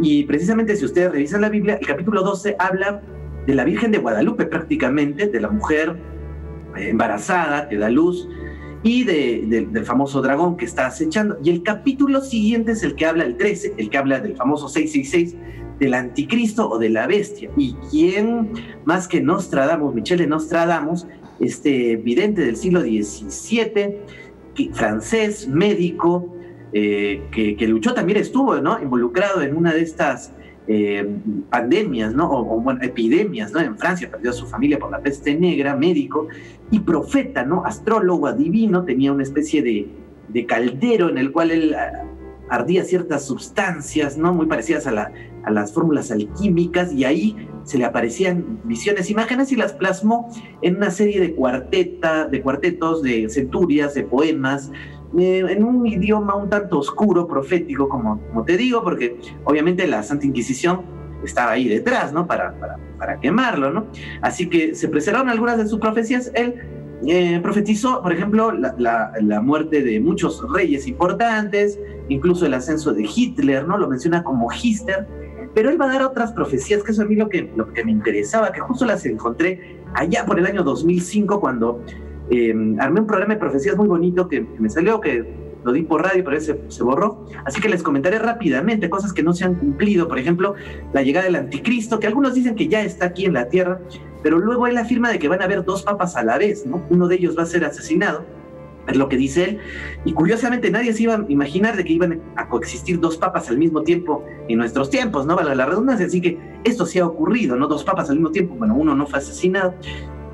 Y 0.00 0.24
precisamente 0.24 0.74
si 0.74 0.86
ustedes 0.86 1.12
revisan 1.12 1.42
la 1.42 1.50
Biblia, 1.50 1.78
el 1.80 1.86
capítulo 1.86 2.22
12 2.22 2.56
habla 2.58 3.00
de 3.46 3.54
la 3.54 3.62
Virgen 3.62 3.92
de 3.92 3.98
Guadalupe 3.98 4.46
prácticamente, 4.46 5.28
de 5.28 5.40
la 5.40 5.50
mujer 5.50 5.94
embarazada 6.74 7.68
que 7.68 7.78
da 7.78 7.90
luz 7.90 8.28
y 8.82 9.04
de, 9.04 9.66
del 9.70 9.84
famoso 9.84 10.22
dragón 10.22 10.56
que 10.56 10.64
está 10.64 10.86
acechando. 10.86 11.38
Y 11.42 11.50
el 11.50 11.62
capítulo 11.62 12.20
siguiente 12.20 12.72
es 12.72 12.82
el 12.82 12.94
que 12.94 13.06
habla, 13.06 13.24
el 13.24 13.36
13, 13.36 13.74
el 13.76 13.90
que 13.90 13.98
habla 13.98 14.20
del 14.20 14.36
famoso 14.36 14.68
666, 14.68 15.36
del 15.78 15.94
anticristo 15.94 16.68
o 16.68 16.78
de 16.78 16.90
la 16.90 17.06
bestia. 17.06 17.50
Y 17.56 17.74
quién 17.90 18.52
más 18.84 19.06
que 19.06 19.20
Nostradamus, 19.20 19.94
Michele 19.94 20.26
Nostradamus, 20.26 21.06
este 21.40 21.96
vidente 21.96 22.42
del 22.42 22.56
siglo 22.56 22.80
XVII, 22.80 23.98
francés, 24.72 25.48
médico, 25.48 26.34
eh, 26.72 27.22
que, 27.30 27.66
luchó 27.66 27.94
también 27.94 28.18
estuvo 28.18 28.56
involucrado 28.56 29.42
en 29.42 29.56
una 29.56 29.74
de 29.74 29.82
estas 29.82 30.32
eh, 30.68 31.16
pandemias, 31.50 32.14
¿no? 32.14 32.30
O, 32.30 32.60
bueno, 32.60 32.80
epidemias, 32.82 33.52
¿no? 33.52 33.60
En 33.60 33.76
Francia 33.76 34.10
perdió 34.10 34.30
a 34.30 34.34
su 34.34 34.46
familia 34.46 34.78
por 34.78 34.90
la 34.90 35.00
peste 35.00 35.34
negra, 35.34 35.76
médico 35.76 36.28
y 36.70 36.80
profeta, 36.80 37.44
¿no? 37.44 37.64
Astrólogo, 37.64 38.26
adivino, 38.26 38.84
tenía 38.84 39.12
una 39.12 39.22
especie 39.22 39.62
de, 39.62 39.88
de 40.28 40.46
caldero 40.46 41.08
en 41.08 41.18
el 41.18 41.32
cual 41.32 41.50
él 41.50 41.74
ah, 41.74 42.04
ardía 42.48 42.84
ciertas 42.84 43.24
sustancias, 43.24 44.16
¿no? 44.16 44.32
Muy 44.32 44.46
parecidas 44.46 44.86
a, 44.86 44.92
la, 44.92 45.12
a 45.44 45.50
las 45.50 45.72
fórmulas 45.72 46.10
alquímicas 46.10 46.92
y 46.92 47.04
ahí 47.04 47.48
se 47.64 47.78
le 47.78 47.84
aparecían 47.84 48.60
visiones, 48.64 49.10
imágenes 49.10 49.52
y 49.52 49.56
las 49.56 49.72
plasmó 49.72 50.30
en 50.62 50.76
una 50.76 50.90
serie 50.90 51.20
de 51.20 51.34
cuarteta, 51.34 52.26
de 52.26 52.42
cuartetos, 52.42 53.02
de 53.02 53.28
centurias, 53.28 53.94
de 53.94 54.02
poemas, 54.04 54.70
eh, 55.18 55.44
en 55.48 55.64
un 55.64 55.86
idioma 55.86 56.34
un 56.34 56.48
tanto 56.48 56.78
oscuro, 56.78 57.26
profético, 57.26 57.88
como, 57.88 58.20
te 58.46 58.56
digo, 58.56 58.82
porque 58.82 59.18
obviamente 59.44 59.86
la 59.86 60.02
Santa 60.02 60.26
Inquisición 60.26 60.82
estaba 61.24 61.52
ahí 61.52 61.68
detrás, 61.68 62.12
¿no? 62.12 62.26
Para, 62.26 62.58
para, 62.58 62.78
para 62.98 63.20
quemarlo, 63.20 63.70
¿no? 63.70 63.86
Así 64.20 64.48
que 64.48 64.74
se 64.74 64.88
preservaron 64.88 65.28
algunas 65.28 65.58
de 65.58 65.66
sus 65.66 65.78
profecías. 65.78 66.30
Él 66.34 66.54
eh, 67.06 67.40
profetizó, 67.42 68.00
por 68.00 68.12
ejemplo, 68.12 68.52
la, 68.52 69.12
la, 69.20 69.40
muerte 69.40 69.82
de 69.82 69.98
muchos 69.98 70.40
reyes 70.52 70.86
importantes, 70.86 71.78
incluso 72.08 72.46
el 72.46 72.54
ascenso 72.54 72.92
de 72.92 73.02
Hitler, 73.02 73.66
¿no? 73.66 73.76
Lo 73.76 73.88
menciona 73.88 74.22
como 74.22 74.48
Hitler, 74.52 75.06
pero 75.52 75.70
él 75.70 75.80
va 75.80 75.86
a 75.86 75.92
dar 75.94 76.02
otras 76.02 76.32
profecías, 76.32 76.82
que 76.82 76.92
eso 76.92 77.02
a 77.02 77.04
mí 77.04 77.16
lo 77.16 77.28
que, 77.28 77.50
lo 77.56 77.72
que 77.72 77.84
me 77.84 77.90
interesaba, 77.90 78.52
que 78.52 78.60
justo 78.60 78.84
las 78.84 79.04
encontré 79.04 79.80
allá 79.94 80.24
por 80.24 80.38
el 80.38 80.46
año 80.46 80.62
2005, 80.62 81.40
cuando 81.40 81.82
eh, 82.30 82.54
armé 82.78 83.00
un 83.00 83.06
programa 83.06 83.34
de 83.34 83.40
profecías 83.40 83.76
muy 83.76 83.88
bonito 83.88 84.28
que, 84.28 84.46
que, 84.46 84.60
me 84.60 84.68
salió, 84.68 85.00
que 85.00 85.24
lo 85.64 85.72
di 85.72 85.82
por 85.82 86.02
radio, 86.02 86.24
pero 86.24 86.36
ese 86.36 86.60
se 86.68 86.82
borró. 86.82 87.26
Así 87.44 87.60
que 87.60 87.68
les 87.68 87.82
comentaré 87.82 88.18
rápidamente 88.18 88.90
cosas 88.90 89.12
que 89.12 89.22
no 89.22 89.32
se 89.32 89.44
han 89.44 89.54
cumplido. 89.54 90.08
Por 90.08 90.18
ejemplo, 90.18 90.54
la 90.92 91.02
llegada 91.02 91.26
del 91.26 91.36
anticristo, 91.36 92.00
que 92.00 92.06
algunos 92.06 92.34
dicen 92.34 92.54
que 92.54 92.68
ya 92.68 92.82
está 92.82 93.06
aquí 93.06 93.26
en 93.26 93.34
la 93.34 93.48
tierra, 93.48 93.80
pero 94.22 94.38
luego 94.38 94.66
él 94.66 94.76
afirma 94.76 95.10
de 95.10 95.18
que 95.18 95.28
van 95.28 95.40
a 95.42 95.44
haber 95.44 95.64
dos 95.64 95.82
papas 95.82 96.16
a 96.16 96.24
la 96.24 96.38
vez, 96.38 96.66
¿no? 96.66 96.82
Uno 96.90 97.08
de 97.08 97.16
ellos 97.16 97.36
va 97.36 97.42
a 97.42 97.46
ser 97.46 97.64
asesinado 97.64 98.24
es 98.86 98.96
lo 98.96 99.08
que 99.08 99.16
dice 99.16 99.44
él. 99.44 99.58
Y 100.04 100.12
curiosamente 100.12 100.70
nadie 100.70 100.92
se 100.92 101.04
iba 101.04 101.14
a 101.14 101.24
imaginar 101.28 101.76
de 101.76 101.84
que 101.84 101.92
iban 101.92 102.20
a 102.36 102.48
coexistir 102.48 103.00
dos 103.00 103.16
papas 103.16 103.48
al 103.48 103.58
mismo 103.58 103.82
tiempo 103.82 104.24
en 104.48 104.58
nuestros 104.58 104.90
tiempos, 104.90 105.26
¿no? 105.26 105.36
Vale 105.36 105.54
la 105.54 105.66
redundancia. 105.66 106.06
Así 106.06 106.20
que 106.20 106.38
esto 106.64 106.86
sí 106.86 106.98
ha 106.98 107.06
ocurrido, 107.06 107.56
¿no? 107.56 107.68
Dos 107.68 107.84
papas 107.84 108.10
al 108.10 108.16
mismo 108.16 108.30
tiempo. 108.30 108.54
Bueno, 108.56 108.74
uno 108.74 108.94
no 108.94 109.06
fue 109.06 109.18
asesinado. 109.18 109.74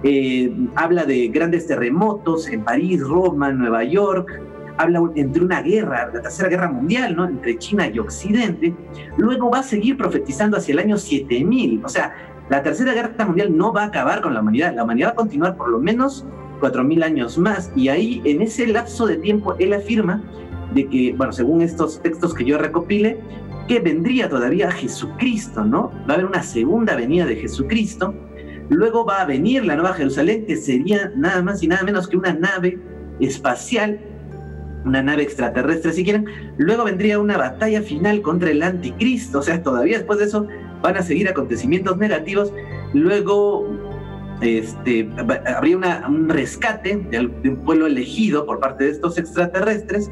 Eh, 0.03 0.53
habla 0.77 1.05
de 1.05 1.29
grandes 1.29 1.67
terremotos 1.67 2.49
en 2.49 2.63
París, 2.63 3.01
Roma, 3.01 3.51
Nueva 3.51 3.85
York. 3.85 4.43
Habla 4.77 5.03
entre 5.17 5.45
una 5.45 5.61
guerra, 5.61 6.11
la 6.15 6.23
tercera 6.23 6.49
guerra 6.49 6.71
mundial, 6.71 7.17
¿no? 7.17 7.27
Entre 7.27 7.59
China 7.59 7.89
y 7.89 7.99
Occidente. 7.99 8.75
Luego 9.17 9.51
va 9.51 9.59
a 9.59 9.63
seguir 9.65 9.97
profetizando 9.97 10.57
hacia 10.57 10.73
el 10.73 10.79
año 10.79 10.97
7000. 10.97 11.85
O 11.85 11.89
sea, 11.89 12.15
la 12.49 12.63
tercera 12.63 12.95
guerra 12.95 13.27
mundial 13.27 13.57
no 13.57 13.73
va 13.73 13.83
a 13.83 13.87
acabar 13.87 14.21
con 14.23 14.35
la 14.35 14.41
humanidad. 14.41 14.73
La 14.75 14.85
humanidad 14.85 15.09
va 15.09 15.13
a 15.13 15.17
continuar 15.17 15.57
por 15.57 15.69
lo 15.69 15.81
menos 15.81 16.25
4.000 16.61 17.05
años 17.05 17.39
más. 17.39 17.73
Y 17.75 17.89
ahí, 17.89 18.23
en 18.25 18.41
ese 18.41 18.67
lapso 18.69 19.07
de 19.07 19.17
tiempo, 19.17 19.55
él 19.59 19.73
afirma 19.73 20.23
de 20.75 20.87
que, 20.89 21.15
bueno, 21.17 21.33
según 21.33 21.63
estos 21.63 22.01
textos 22.01 22.35
que 22.35 22.45
yo 22.45 22.57
recopile, 22.57 23.19
que 23.67 23.81
vendría 23.81 24.29
todavía 24.29 24.71
Jesucristo, 24.71 25.65
¿no? 25.65 25.91
Va 26.09 26.13
a 26.13 26.15
haber 26.15 26.27
una 26.27 26.43
segunda 26.43 26.97
venida 26.97 27.27
de 27.27 27.37
Jesucristo. 27.37 28.15
Luego 28.69 29.05
va 29.05 29.23
a 29.23 29.25
venir 29.27 29.65
la 29.65 29.77
Nueva 29.77 29.95
Jerusalén, 29.95 30.45
que 30.47 30.57
sería 30.57 31.13
nada 31.17 31.43
más 31.43 31.63
y 31.63 31.69
nada 31.69 31.83
menos 31.83 32.07
que 32.07 32.17
una 32.17 32.35
nave 32.35 32.79
espacial, 33.21 33.99
una 34.85 35.03
nave 35.03 35.23
extraterrestre, 35.23 35.93
si 35.93 36.05
quieren. 36.05 36.27
Luego 36.59 36.85
vendría 36.85 37.19
una 37.19 37.37
batalla 37.37 37.83
final 37.83 38.21
contra 38.23 38.51
el 38.51 38.63
anticristo, 38.63 39.39
o 39.39 39.43
sea, 39.43 39.63
todavía 39.63 39.99
después 39.99 40.19
de 40.19 40.27
eso 40.27 40.47
van 40.83 40.97
a 40.97 41.03
seguir 41.03 41.29
acontecimientos 41.29 41.97
negativos. 41.99 42.53
Luego 42.93 43.67
este, 44.41 45.09
habría 45.47 45.77
un 46.09 46.29
rescate 46.29 46.97
de, 47.11 47.21
un 47.21 47.65
pueblo 47.65 47.87
elegido 47.87 48.47
por 48.47 48.61
parte 48.61 48.85
de 48.85 48.91
estos 48.91 49.19
extraterrestres, 49.19 50.11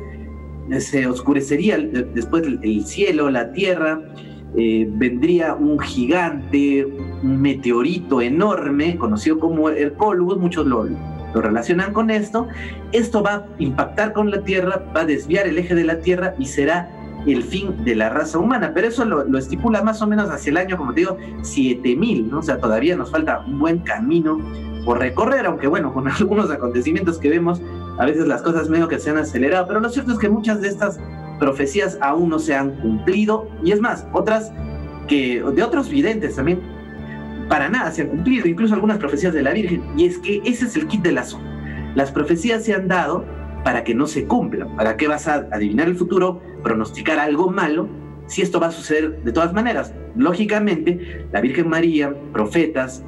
se 0.81 1.07
oscurecería 1.07 1.79
después 1.79 2.43
el, 2.45 2.85
cielo, 2.85 3.31
la 3.31 3.53
tierra, 3.53 4.03
eh, 4.57 4.89
vendría 4.91 5.55
un 5.55 5.79
gigante, 5.79 6.87
un 7.23 7.41
meteorito 7.41 8.21
enorme, 8.21 8.97
conocido 8.97 9.39
como 9.39 9.69
el 9.69 9.93
Colbus, 9.95 10.39
muchos 10.39 10.67
lo, 10.67 10.85
lo 10.85 11.41
relacionan 11.41 11.93
con 11.93 12.11
esto. 12.11 12.49
Esto 12.93 13.23
va 13.23 13.35
a 13.35 13.47
impactar 13.59 14.13
con 14.13 14.31
la 14.31 14.43
Tierra, 14.43 14.83
va 14.97 15.03
a 15.03 15.05
desviar 15.07 15.47
el 15.47 15.59
eje 15.59 15.75
de 15.75 15.85
la 15.85 16.01
Tierra 16.01 16.35
y 16.39 16.47
será 16.47 16.91
el 17.27 17.43
fin 17.43 17.85
de 17.85 17.95
la 17.95 18.09
raza 18.09 18.39
humana, 18.39 18.73
pero 18.75 18.87
eso 18.87 19.05
lo, 19.05 19.37
estipula 19.37 19.83
más 19.83 20.01
o 20.01 20.07
menos 20.07 20.31
hacia 20.31 20.51
el 20.51 20.57
año, 20.57 20.77
como 20.77 20.95
te 20.95 21.01
digo, 21.01 21.19
7000, 21.43 22.31
¿no? 22.31 22.39
O 22.39 22.43
sea, 22.43 22.59
todavía 22.59 22.97
nos 22.97 23.11
falta 23.11 23.41
un 23.47 23.59
buen 23.59 23.81
camino 23.81 24.39
por 24.85 25.01
recorrer, 25.01 25.47
aunque 25.47 25.67
bueno, 25.67 25.93
con 25.93 26.09
algunos 26.09 26.51
acontecimientos 26.51 27.19
que 27.19 27.29
vemos, 27.29 27.61
a 27.99 28.07
veces 28.07 28.27
las 28.27 28.43
cosas 28.43 28.69
medio 28.69 28.89
que 28.89 28.99
se 28.99 29.11
han 29.11 29.19
acelerado, 29.19 29.67
pero 29.67 29.81
lo 29.81 29.89
cierto 29.89 30.13
es 30.13 30.19
que 30.19 30.29
muchas 30.29 30.61
de 30.61 30.69
estas 30.69 31.01
profecías 31.39 31.99
aún 32.01 32.29
no 32.29 32.39
se 32.39 32.55
han 32.55 32.73
cumplido, 32.81 33.49
y 33.63 33.73
es 33.73 33.81
más, 33.81 34.07
otras 34.13 34.53
que 35.09 35.43
de 35.43 35.63
otros 35.63 35.89
videntes 35.89 36.37
también, 36.37 36.61
para 37.49 37.69
nada 37.69 37.91
se 37.93 38.03
han 38.03 38.09
cumplido, 38.09 38.49
incluso 38.49 38.75
algunas 38.75 38.99
profecías 38.99 39.33
de 39.33 39.43
la 39.43 39.53
Virgen, 39.53 39.83
y 39.97 40.07
es 40.07 40.19
que 40.19 40.43
ese 40.45 40.67
es 40.67 40.77
el 40.77 40.87
kit 40.87 41.03
del 41.03 41.19
asunto. 41.19 41.49
Las 41.95 42.11
profecías 42.11 42.65
se 42.65 42.75
han 42.75 42.89
dado 42.89 43.25
para 43.65 43.85
que 43.85 43.95
no 43.95 44.07
se 44.07 44.27
cumplan. 44.27 44.77
¿Para 44.77 44.97
qué 44.97 45.09
vas 45.09 45.27
a 45.27 45.47
adivinar 45.51 45.89
el 45.89 45.97
futuro, 45.97 46.41
pronosticar 46.63 47.19
algo 47.19 47.51
malo, 47.51 47.89
si 48.27 48.43
esto 48.43 48.61
va 48.61 48.69
a 48.69 48.73
suceder 48.73 49.23
de 49.23 49.33
todas 49.33 49.53
maneras? 49.53 49.95
Lógicamente, 50.15 51.27
la 51.33 51.41
Virgen 51.41 51.69
María, 51.69 52.15
profetas, 52.33 53.05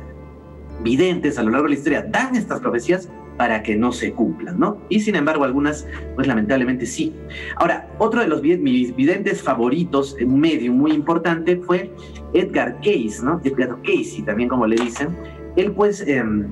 videntes 0.83 1.39
a 1.39 1.43
lo 1.43 1.51
largo 1.51 1.65
de 1.65 1.75
la 1.75 1.79
historia 1.79 2.07
dan 2.09 2.37
estas 2.37 2.61
profecías 2.61 3.09
para 3.39 3.63
que 3.63 3.77
no 3.77 3.93
se 3.93 4.13
cumplan, 4.13 4.59
¿no? 4.59 4.79
Y 4.89 5.01
sin 5.01 5.17
embargo, 5.17 5.45
algunas, 5.45 5.87
pues 6.17 6.27
lamentablemente 6.27 6.85
sí. 6.85 7.15
Ahora, 7.57 7.89
otro 7.99 8.21
de 8.21 8.27
los 8.27 8.43
videntes 8.43 9.41
favoritos, 9.41 10.17
un 10.21 10.41
medio 10.41 10.73
muy 10.73 10.93
importante, 10.93 11.57
fue 11.57 11.91
Edgar 12.35 12.77
Case, 12.81 13.21
¿no? 13.23 13.41
Edgar 13.45 13.79
Casey, 13.83 14.23
también 14.27 14.49
como 14.49 14.67
le 14.67 14.77
dicen. 14.77 15.17
Él, 15.57 15.73
pues, 15.73 16.01
em, 16.07 16.47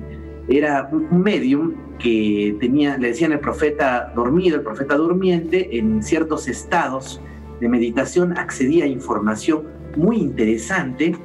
era 0.47 0.89
un 0.91 1.21
medium 1.21 1.73
que 1.99 2.55
tenía, 2.59 2.97
le 2.97 3.09
decían 3.09 3.33
el 3.33 3.39
profeta 3.39 4.13
dormido, 4.15 4.55
el 4.55 4.63
profeta 4.63 4.95
durmiente, 4.95 5.77
en 5.77 6.01
ciertos 6.01 6.47
estados 6.47 7.21
de 7.59 7.67
meditación 7.67 8.37
accedía 8.37 8.85
a 8.85 8.87
información 8.87 9.63
muy 9.97 10.17
interesante 10.17 11.15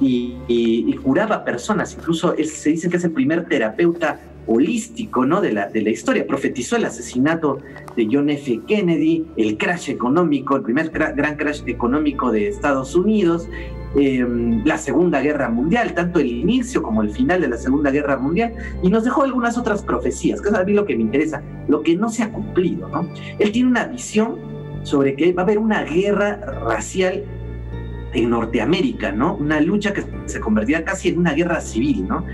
y, 0.00 0.96
curaba 1.02 1.44
personas. 1.44 1.94
Incluso 1.98 2.34
se 2.44 2.70
dice 2.70 2.88
que 2.88 2.96
es 2.96 3.04
el 3.04 3.10
primer 3.10 3.44
terapeuta 3.44 4.20
holístico 4.46 5.24
¿no? 5.24 5.40
de, 5.40 5.52
la, 5.52 5.68
de 5.68 5.82
la 5.82 5.90
historia. 5.90 6.26
Profetizó 6.26 6.76
el 6.76 6.84
asesinato 6.84 7.58
de 7.96 8.08
John 8.10 8.30
F. 8.30 8.60
Kennedy, 8.66 9.26
el 9.36 9.56
crash 9.58 9.90
económico, 9.90 10.56
el 10.56 10.62
primer 10.62 10.90
gran 10.90 11.36
crash 11.36 11.62
económico 11.66 12.32
de 12.32 12.48
Estados 12.48 12.94
Unidos, 12.94 13.48
Em, 13.94 14.64
la 14.64 14.78
Segunda 14.78 15.20
Guerra 15.20 15.50
Mundial, 15.50 15.92
tanto 15.92 16.18
el 16.18 16.28
inicio 16.28 16.82
como 16.82 17.02
el 17.02 17.10
final 17.10 17.42
de 17.42 17.48
la 17.48 17.58
Segunda 17.58 17.90
Guerra 17.90 18.16
Mundial, 18.16 18.54
y 18.82 18.88
nos 18.88 19.04
dejó 19.04 19.22
algunas 19.22 19.58
otras 19.58 19.82
profecías, 19.82 20.40
que 20.40 20.48
es 20.48 20.54
a 20.54 20.64
mí 20.64 20.72
lo 20.72 20.86
que 20.86 20.96
me 20.96 21.02
interesa, 21.02 21.42
lo 21.68 21.82
que 21.82 21.94
no 21.94 22.08
se 22.08 22.22
ha 22.22 22.32
cumplido. 22.32 22.88
¿no? 22.88 23.06
Él 23.38 23.52
tiene 23.52 23.68
una 23.68 23.84
visión 23.84 24.36
sobre 24.82 25.14
que 25.14 25.32
va 25.34 25.42
a 25.42 25.44
haber 25.44 25.58
una 25.58 25.84
guerra 25.84 26.36
racial 26.66 27.22
en 28.14 28.30
Norteamérica, 28.30 29.12
¿no? 29.12 29.36
Una 29.36 29.60
lucha 29.60 29.92
que 29.92 30.04
se 30.26 30.40
convertirá 30.40 30.84
casi 30.84 31.08
en 31.10 31.18
una 31.18 31.32
guerra 31.32 31.60
civil, 31.60 32.06
¿no? 32.08 32.24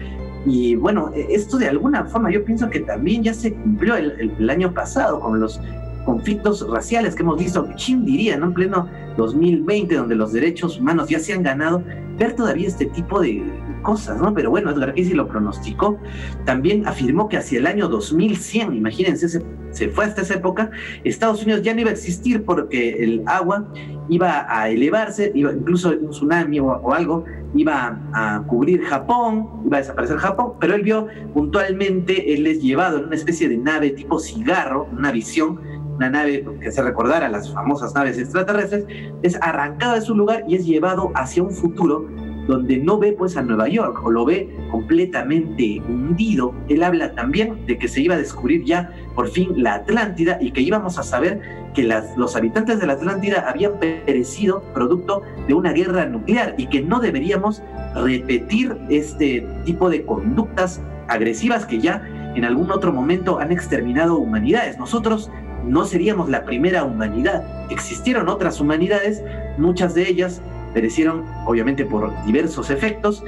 Y 0.48 0.76
bueno, 0.76 1.10
e, 1.14 1.34
esto 1.34 1.58
de 1.58 1.68
alguna 1.68 2.04
forma 2.06 2.30
yo 2.30 2.44
pienso 2.44 2.70
que 2.70 2.80
también 2.80 3.22
ya 3.22 3.34
se 3.34 3.52
cumplió 3.52 3.96
el, 3.96 4.50
año 4.50 4.72
pasado 4.72 5.20
con 5.20 5.38
los 5.38 5.60
conflictos 6.04 6.66
raciales 6.70 7.14
que 7.14 7.22
hemos 7.22 7.38
visto, 7.38 7.68
¿quién 7.84 8.04
diría, 8.04 8.38
no? 8.38 8.46
En 8.46 8.54
pleno 8.54 8.88
2020, 9.18 9.94
donde 9.94 10.14
los 10.14 10.32
derechos 10.32 10.78
humanos 10.78 11.08
ya 11.08 11.18
se 11.18 11.34
han 11.34 11.42
ganado, 11.42 11.82
ver 12.18 12.34
todavía 12.34 12.66
este 12.66 12.86
tipo 12.86 13.20
de 13.20 13.44
cosas, 13.82 14.20
¿no? 14.20 14.34
Pero 14.34 14.50
bueno, 14.50 14.70
Edgar 14.70 14.90
Casey 14.90 15.14
lo 15.14 15.28
pronosticó. 15.28 15.98
También 16.44 16.86
afirmó 16.86 17.28
que 17.28 17.36
hacia 17.36 17.58
el 17.58 17.66
año 17.66 17.88
2100, 17.88 18.74
imagínense, 18.74 19.28
se, 19.70 19.88
fue 19.90 20.04
hasta 20.04 20.22
esa 20.22 20.34
época, 20.34 20.70
Estados 21.04 21.42
Unidos 21.42 21.62
ya 21.62 21.74
no 21.74 21.80
iba 21.80 21.90
a 21.90 21.92
existir 21.92 22.44
porque 22.44 23.02
el 23.02 23.22
agua 23.26 23.68
iba 24.08 24.46
a 24.48 24.68
elevarse, 24.70 25.30
iba, 25.34 25.52
incluso 25.52 25.90
un 25.90 26.10
tsunami 26.10 26.60
o, 26.60 26.92
algo 26.92 27.24
iba 27.54 28.00
a 28.12 28.42
cubrir 28.46 28.82
Japón, 28.82 29.62
iba 29.64 29.78
a 29.78 29.80
desaparecer 29.80 30.18
Japón, 30.18 30.54
pero 30.60 30.74
él 30.74 30.82
vio 30.82 31.06
puntualmente, 31.32 32.34
él 32.34 32.46
es 32.46 32.60
llevado 32.62 32.98
en 32.98 33.06
una 33.06 33.14
especie 33.14 33.48
de 33.48 33.56
nave 33.56 33.90
tipo 33.90 34.18
cigarro, 34.18 34.88
una 34.92 35.12
visión 35.12 35.60
una 35.98 36.10
nave 36.10 36.46
que 36.60 36.70
se 36.70 36.80
recordara 36.80 37.28
las 37.28 37.52
famosas 37.52 37.92
naves 37.92 38.18
extraterrestres, 38.18 38.86
es 39.22 39.36
arrancado 39.42 39.94
de 39.94 40.00
su 40.00 40.14
lugar 40.14 40.44
y 40.46 40.54
es 40.54 40.64
llevado 40.64 41.10
hacia 41.16 41.42
un 41.42 41.50
futuro 41.50 42.06
donde 42.48 42.78
no 42.78 42.98
ve 42.98 43.12
pues 43.12 43.36
a 43.36 43.42
Nueva 43.42 43.68
York 43.68 44.00
o 44.02 44.10
lo 44.10 44.24
ve 44.24 44.48
completamente 44.70 45.80
hundido. 45.86 46.54
Él 46.68 46.82
habla 46.82 47.12
también 47.12 47.64
de 47.66 47.78
que 47.78 47.86
se 47.88 48.00
iba 48.00 48.14
a 48.14 48.18
descubrir 48.18 48.64
ya 48.64 48.90
por 49.14 49.28
fin 49.28 49.62
la 49.62 49.74
Atlántida 49.74 50.38
y 50.40 50.50
que 50.50 50.62
íbamos 50.62 50.98
a 50.98 51.02
saber 51.02 51.40
que 51.74 51.84
los 52.16 52.34
habitantes 52.34 52.80
de 52.80 52.86
la 52.86 52.94
Atlántida 52.94 53.44
habían 53.48 53.78
perecido 53.78 54.62
producto 54.72 55.22
de 55.46 55.54
una 55.54 55.72
guerra 55.72 56.06
nuclear 56.06 56.54
y 56.56 56.66
que 56.66 56.80
no 56.80 57.00
deberíamos 57.00 57.62
repetir 57.94 58.76
este 58.88 59.46
tipo 59.66 59.90
de 59.90 60.04
conductas 60.04 60.80
agresivas 61.08 61.66
que 61.66 61.80
ya 61.80 62.02
en 62.34 62.44
algún 62.44 62.70
otro 62.70 62.92
momento 62.92 63.38
han 63.40 63.52
exterminado 63.52 64.18
humanidades. 64.18 64.78
Nosotros 64.78 65.30
no 65.66 65.84
seríamos 65.84 66.30
la 66.30 66.44
primera 66.44 66.84
humanidad. 66.84 67.44
Existieron 67.70 68.28
otras 68.28 68.58
humanidades, 68.58 69.22
muchas 69.58 69.94
de 69.94 70.08
ellas 70.08 70.40
perecieron 70.74 71.24
obviamente 71.46 71.84
por 71.84 72.12
diversos 72.24 72.70
efectos, 72.70 73.24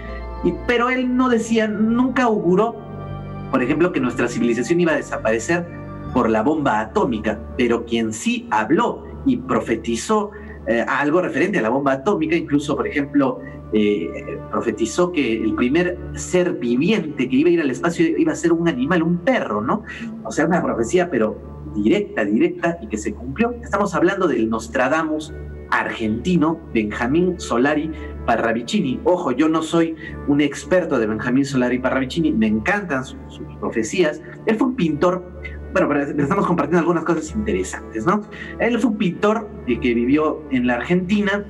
pero 0.66 0.90
él 0.90 1.16
no 1.16 1.28
decía, 1.28 1.68
nunca 1.68 2.25
auguró, 2.25 2.76
por 3.50 3.62
ejemplo, 3.62 3.92
que 3.92 4.00
nuestra 4.00 4.28
civilización 4.28 4.80
iba 4.80 4.92
a 4.92 4.97
desaparecer 4.97 5.66
por 6.14 6.28
la 6.28 6.42
bomba 6.42 6.80
atómica, 6.80 7.38
pero 7.56 7.85
quien 7.85 8.12
sí 8.12 8.47
habló 8.50 9.04
y 9.26 9.37
profetizó 9.37 10.30
eh, 10.66 10.85
algo 10.87 11.20
referente 11.20 11.59
a 11.59 11.62
la 11.62 11.68
bomba 11.68 11.92
atómica, 11.92 12.35
incluso, 12.37 12.76
por 12.76 12.87
ejemplo, 12.87 13.40
eh, 13.73 14.38
profetizó 14.50 15.12
que 15.12 15.42
el 15.42 15.54
primer 15.54 15.99
ser 16.14 16.54
viviente 16.54 17.28
que 17.28 17.37
iba 17.37 17.50
a 17.50 17.52
ir 17.52 17.61
al 17.61 17.70
espacio 17.70 18.06
iba 18.18 18.32
a 18.32 18.37
ser 18.37 18.52
un 18.52 18.68
animal, 18.68 19.02
un 19.02 19.18
perro, 19.18 19.61
¿no? 19.61 19.85
O 20.25 20.32
sea, 20.32 20.47
una 20.47 20.62
profecía, 20.62 21.11
pero 21.11 21.38
directa, 21.75 22.25
directa 22.25 22.78
y 22.82 22.88
que 22.88 22.99
se 22.99 23.14
cumplió. 23.14 23.54
Estamos 23.62 23.94
hablando 23.94 24.26
del 24.26 24.50
Nostradamus 24.50 25.32
argentino 25.70 26.60
Benjamín 26.72 27.38
Solari 27.38 27.90
Parravicini. 28.26 29.00
Ojo, 29.04 29.32
yo 29.32 29.48
no 29.48 29.62
soy 29.62 29.96
un 30.28 30.40
experto 30.40 30.98
de 30.98 31.06
Benjamín 31.06 31.44
Solari 31.44 31.78
Parravicini, 31.78 32.32
me 32.32 32.46
encantan 32.46 33.04
sus, 33.04 33.20
profecías. 33.60 34.20
Él 34.46 34.56
fue 34.56 34.68
un 34.68 34.76
pintor 34.76 35.24
bueno, 35.72 35.86
pero 35.88 36.02
estamos 36.02 36.46
compartiendo 36.46 36.80
algunas 36.80 37.04
cosas 37.04 37.30
interesantes, 37.30 38.04
¿no? 38.04 38.22
Él 38.58 38.76
fue 38.80 38.90
un 38.90 38.98
pintor 38.98 39.48
que 39.66 39.94
vivió 39.94 40.42
en 40.50 40.66
la 40.66 40.74
Argentina, 40.74 41.44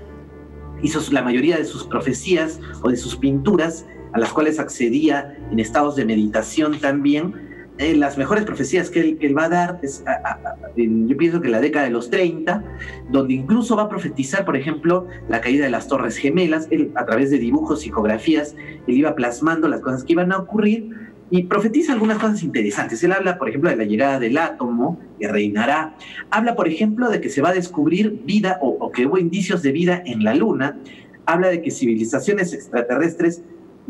hizo 0.82 1.00
la 1.10 1.22
mayoría 1.22 1.56
de 1.56 1.64
sus 1.64 1.84
profecías 1.84 2.60
o 2.82 2.90
de 2.90 2.96
sus 2.98 3.16
pinturas, 3.16 3.86
a 4.12 4.18
las 4.18 4.32
cuales 4.32 4.58
accedía 4.58 5.38
en 5.50 5.58
estados 5.58 5.96
de 5.96 6.04
meditación 6.04 6.78
también, 6.80 7.49
eh, 7.80 7.96
las 7.96 8.18
mejores 8.18 8.44
profecías 8.44 8.90
que 8.90 9.16
él, 9.18 9.38
va 9.38 9.44
a 9.44 9.48
dar 9.48 9.78
es, 9.82 10.04
yo 10.76 11.16
pienso 11.16 11.40
que 11.40 11.48
la 11.48 11.62
década 11.62 11.86
de 11.86 11.90
los 11.90 12.10
30, 12.10 12.62
donde 13.10 13.32
incluso 13.32 13.74
va 13.74 13.84
a 13.84 13.88
profetizar, 13.88 14.44
por 14.44 14.54
ejemplo, 14.54 15.06
la 15.30 15.40
caída 15.40 15.64
de 15.64 15.70
las 15.70 15.88
Torres 15.88 16.18
Gemelas, 16.18 16.68
él 16.70 16.92
a 16.94 17.06
través 17.06 17.30
de 17.30 17.38
dibujos, 17.38 17.80
psicografías, 17.80 18.54
él 18.86 18.98
iba 18.98 19.14
plasmando 19.14 19.66
las 19.66 19.80
cosas 19.80 20.04
que 20.04 20.12
iban 20.12 20.30
a 20.30 20.36
ocurrir 20.36 20.90
y 21.30 21.44
profetiza 21.44 21.94
algunas 21.94 22.18
cosas 22.18 22.42
interesantes. 22.42 23.02
Él 23.02 23.12
habla, 23.12 23.38
por 23.38 23.48
ejemplo, 23.48 23.70
de 23.70 23.76
la 23.76 23.84
llegada 23.84 24.18
del 24.18 24.36
átomo 24.36 25.00
que 25.18 25.28
reinará. 25.28 25.96
Habla, 26.30 26.56
por 26.56 26.68
ejemplo, 26.68 27.08
de 27.08 27.22
que 27.22 27.30
se 27.30 27.40
va 27.40 27.48
a 27.48 27.54
descubrir 27.54 28.20
vida 28.26 28.58
o, 28.60 28.76
o 28.78 28.92
que 28.92 29.06
hubo 29.06 29.16
indicios 29.16 29.62
de 29.62 29.72
vida 29.72 30.02
en 30.04 30.22
la 30.22 30.34
Luna. 30.34 30.78
Habla 31.24 31.48
de 31.48 31.62
que 31.62 31.70
civilizaciones 31.70 32.52
extraterrestres 32.52 33.42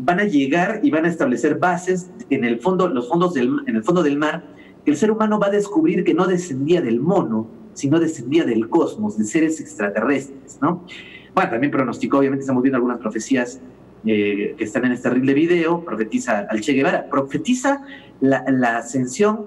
van 0.03 0.19
a 0.19 0.23
llegar 0.23 0.79
y 0.83 0.91
van 0.91 1.05
a 1.05 1.09
establecer 1.09 1.59
bases 1.59 2.09
en 2.29 2.43
el 2.43 2.59
fondo, 2.59 2.87
los 2.87 3.07
fondos 3.07 3.33
del, 3.33 3.49
en 3.67 3.75
el 3.75 3.83
fondo 3.83 4.03
del 4.03 4.17
mar, 4.17 4.43
que 4.83 4.91
el 4.91 4.97
ser 4.97 5.11
humano 5.11 5.39
va 5.39 5.47
a 5.47 5.51
descubrir 5.51 6.03
que 6.03 6.13
no 6.13 6.25
descendía 6.25 6.81
del 6.81 6.99
mono, 6.99 7.47
sino 7.73 7.99
descendía 7.99 8.43
del 8.43 8.67
cosmos, 8.67 9.17
de 9.17 9.25
seres 9.25 9.59
extraterrestres, 9.59 10.59
¿no? 10.61 10.85
Bueno, 11.33 11.51
también 11.51 11.71
pronosticó, 11.71 12.17
obviamente 12.17 12.41
estamos 12.41 12.63
viendo 12.63 12.77
algunas 12.77 12.97
profecías 12.97 13.61
eh, 14.05 14.55
que 14.57 14.63
están 14.63 14.85
en 14.85 14.93
este 14.93 15.09
terrible 15.09 15.33
video, 15.33 15.85
profetiza 15.85 16.47
al 16.49 16.59
Che 16.61 16.73
Guevara, 16.73 17.07
profetiza 17.09 17.85
la, 18.19 18.43
ascensión 18.77 19.45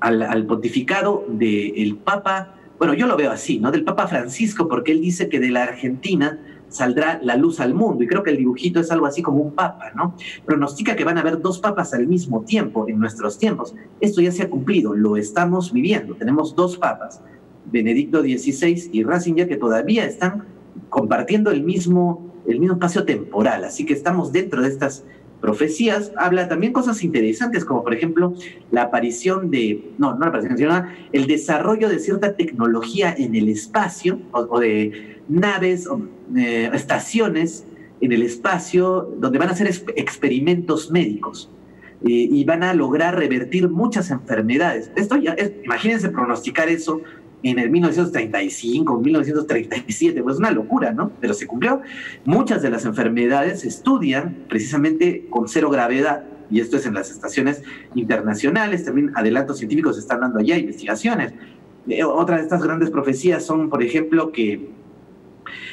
al, 0.00 0.22
al 0.22 0.46
pontificado 0.46 1.24
del 1.28 1.98
Papa, 2.02 2.54
bueno, 2.78 2.94
yo 2.94 3.06
lo 3.06 3.16
veo 3.16 3.30
así, 3.30 3.58
¿no? 3.58 3.70
Del 3.70 3.84
Papa 3.84 4.06
Francisco, 4.06 4.68
porque 4.68 4.92
él 4.92 5.00
dice 5.00 5.28
que 5.28 5.38
de 5.38 5.50
la 5.50 5.64
Argentina 5.64 6.38
saldrá 6.68 7.20
la 7.22 7.36
luz 7.36 7.60
al 7.60 7.74
mundo. 7.74 8.02
Y 8.02 8.06
creo 8.06 8.22
que 8.22 8.30
el 8.30 8.36
dibujito 8.36 8.80
es 8.80 8.90
algo 8.90 9.06
así 9.06 9.22
como 9.22 9.42
un 9.42 9.52
papa, 9.52 9.90
¿no? 9.94 10.14
Pronostica 10.44 10.96
que 10.96 11.04
van 11.04 11.18
a 11.18 11.20
haber 11.20 11.40
dos 11.40 11.58
papas 11.58 11.94
al 11.94 12.06
mismo 12.06 12.42
tiempo 12.42 12.88
en 12.88 12.98
nuestros 12.98 13.38
tiempos. 13.38 13.74
Esto 14.00 14.20
ya 14.20 14.32
se 14.32 14.42
ha 14.42 14.50
cumplido, 14.50 14.94
lo 14.94 15.16
estamos 15.16 15.72
viviendo. 15.72 16.14
Tenemos 16.14 16.54
dos 16.54 16.76
papas, 16.76 17.20
Benedicto 17.66 18.22
XVI 18.22 18.90
y 18.92 19.02
Ratzinger, 19.02 19.48
que 19.48 19.56
todavía 19.56 20.04
están 20.04 20.44
compartiendo 20.88 21.50
el 21.50 21.62
mismo, 21.62 22.32
el 22.46 22.60
mismo 22.60 22.74
espacio 22.74 23.04
temporal. 23.04 23.64
Así 23.64 23.84
que 23.84 23.92
estamos 23.92 24.32
dentro 24.32 24.62
de 24.62 24.68
estas 24.68 25.04
profecías 25.40 26.12
habla 26.16 26.48
también 26.48 26.72
cosas 26.72 27.02
interesantes, 27.04 27.64
como 27.64 27.82
por 27.84 27.94
ejemplo 27.94 28.34
la 28.70 28.82
aparición 28.82 29.50
de, 29.50 29.92
no, 29.98 30.14
no 30.14 30.20
la 30.20 30.26
aparición, 30.26 30.58
sino 30.58 30.86
el 31.12 31.26
desarrollo 31.26 31.88
de 31.88 31.98
cierta 31.98 32.34
tecnología 32.34 33.14
en 33.16 33.34
el 33.34 33.48
espacio, 33.48 34.20
o, 34.32 34.58
de 34.58 35.20
naves, 35.28 35.86
o, 35.86 36.02
eh, 36.36 36.70
estaciones 36.72 37.64
en 38.00 38.12
el 38.12 38.22
espacio, 38.22 39.14
donde 39.18 39.38
van 39.38 39.48
a 39.48 39.52
hacer 39.52 39.68
experimentos 39.96 40.90
médicos. 40.90 41.50
Y 42.00 42.44
van 42.44 42.62
a 42.62 42.74
lograr 42.74 43.18
revertir 43.18 43.68
muchas 43.68 44.12
enfermedades. 44.12 44.92
Esto 44.94 45.16
ya 45.16 45.34
imagínense 45.64 46.10
pronosticar 46.10 46.68
eso 46.68 47.02
en 47.42 47.58
el 47.58 47.70
1935, 47.70 49.00
1937, 49.00 50.22
pues 50.22 50.38
una 50.38 50.50
locura, 50.50 50.92
¿no? 50.92 51.12
Pero 51.20 51.34
se 51.34 51.46
cumplió. 51.46 51.82
Muchas 52.24 52.62
de 52.62 52.70
las 52.70 52.84
enfermedades 52.84 53.60
se 53.60 53.68
estudian 53.68 54.44
precisamente 54.48 55.26
con 55.30 55.48
cero 55.48 55.70
gravedad, 55.70 56.24
y 56.50 56.60
esto 56.60 56.78
es 56.78 56.86
en 56.86 56.94
las 56.94 57.10
estaciones 57.10 57.62
internacionales, 57.94 58.84
también 58.84 59.12
adelantos 59.14 59.58
científicos 59.58 59.96
se 59.96 60.00
están 60.00 60.20
dando 60.20 60.40
allá, 60.40 60.56
investigaciones. 60.56 61.32
Eh, 61.88 62.04
otra 62.04 62.36
de 62.36 62.42
estas 62.42 62.62
grandes 62.62 62.90
profecías 62.90 63.44
son, 63.44 63.70
por 63.70 63.82
ejemplo, 63.82 64.32
que 64.32 64.70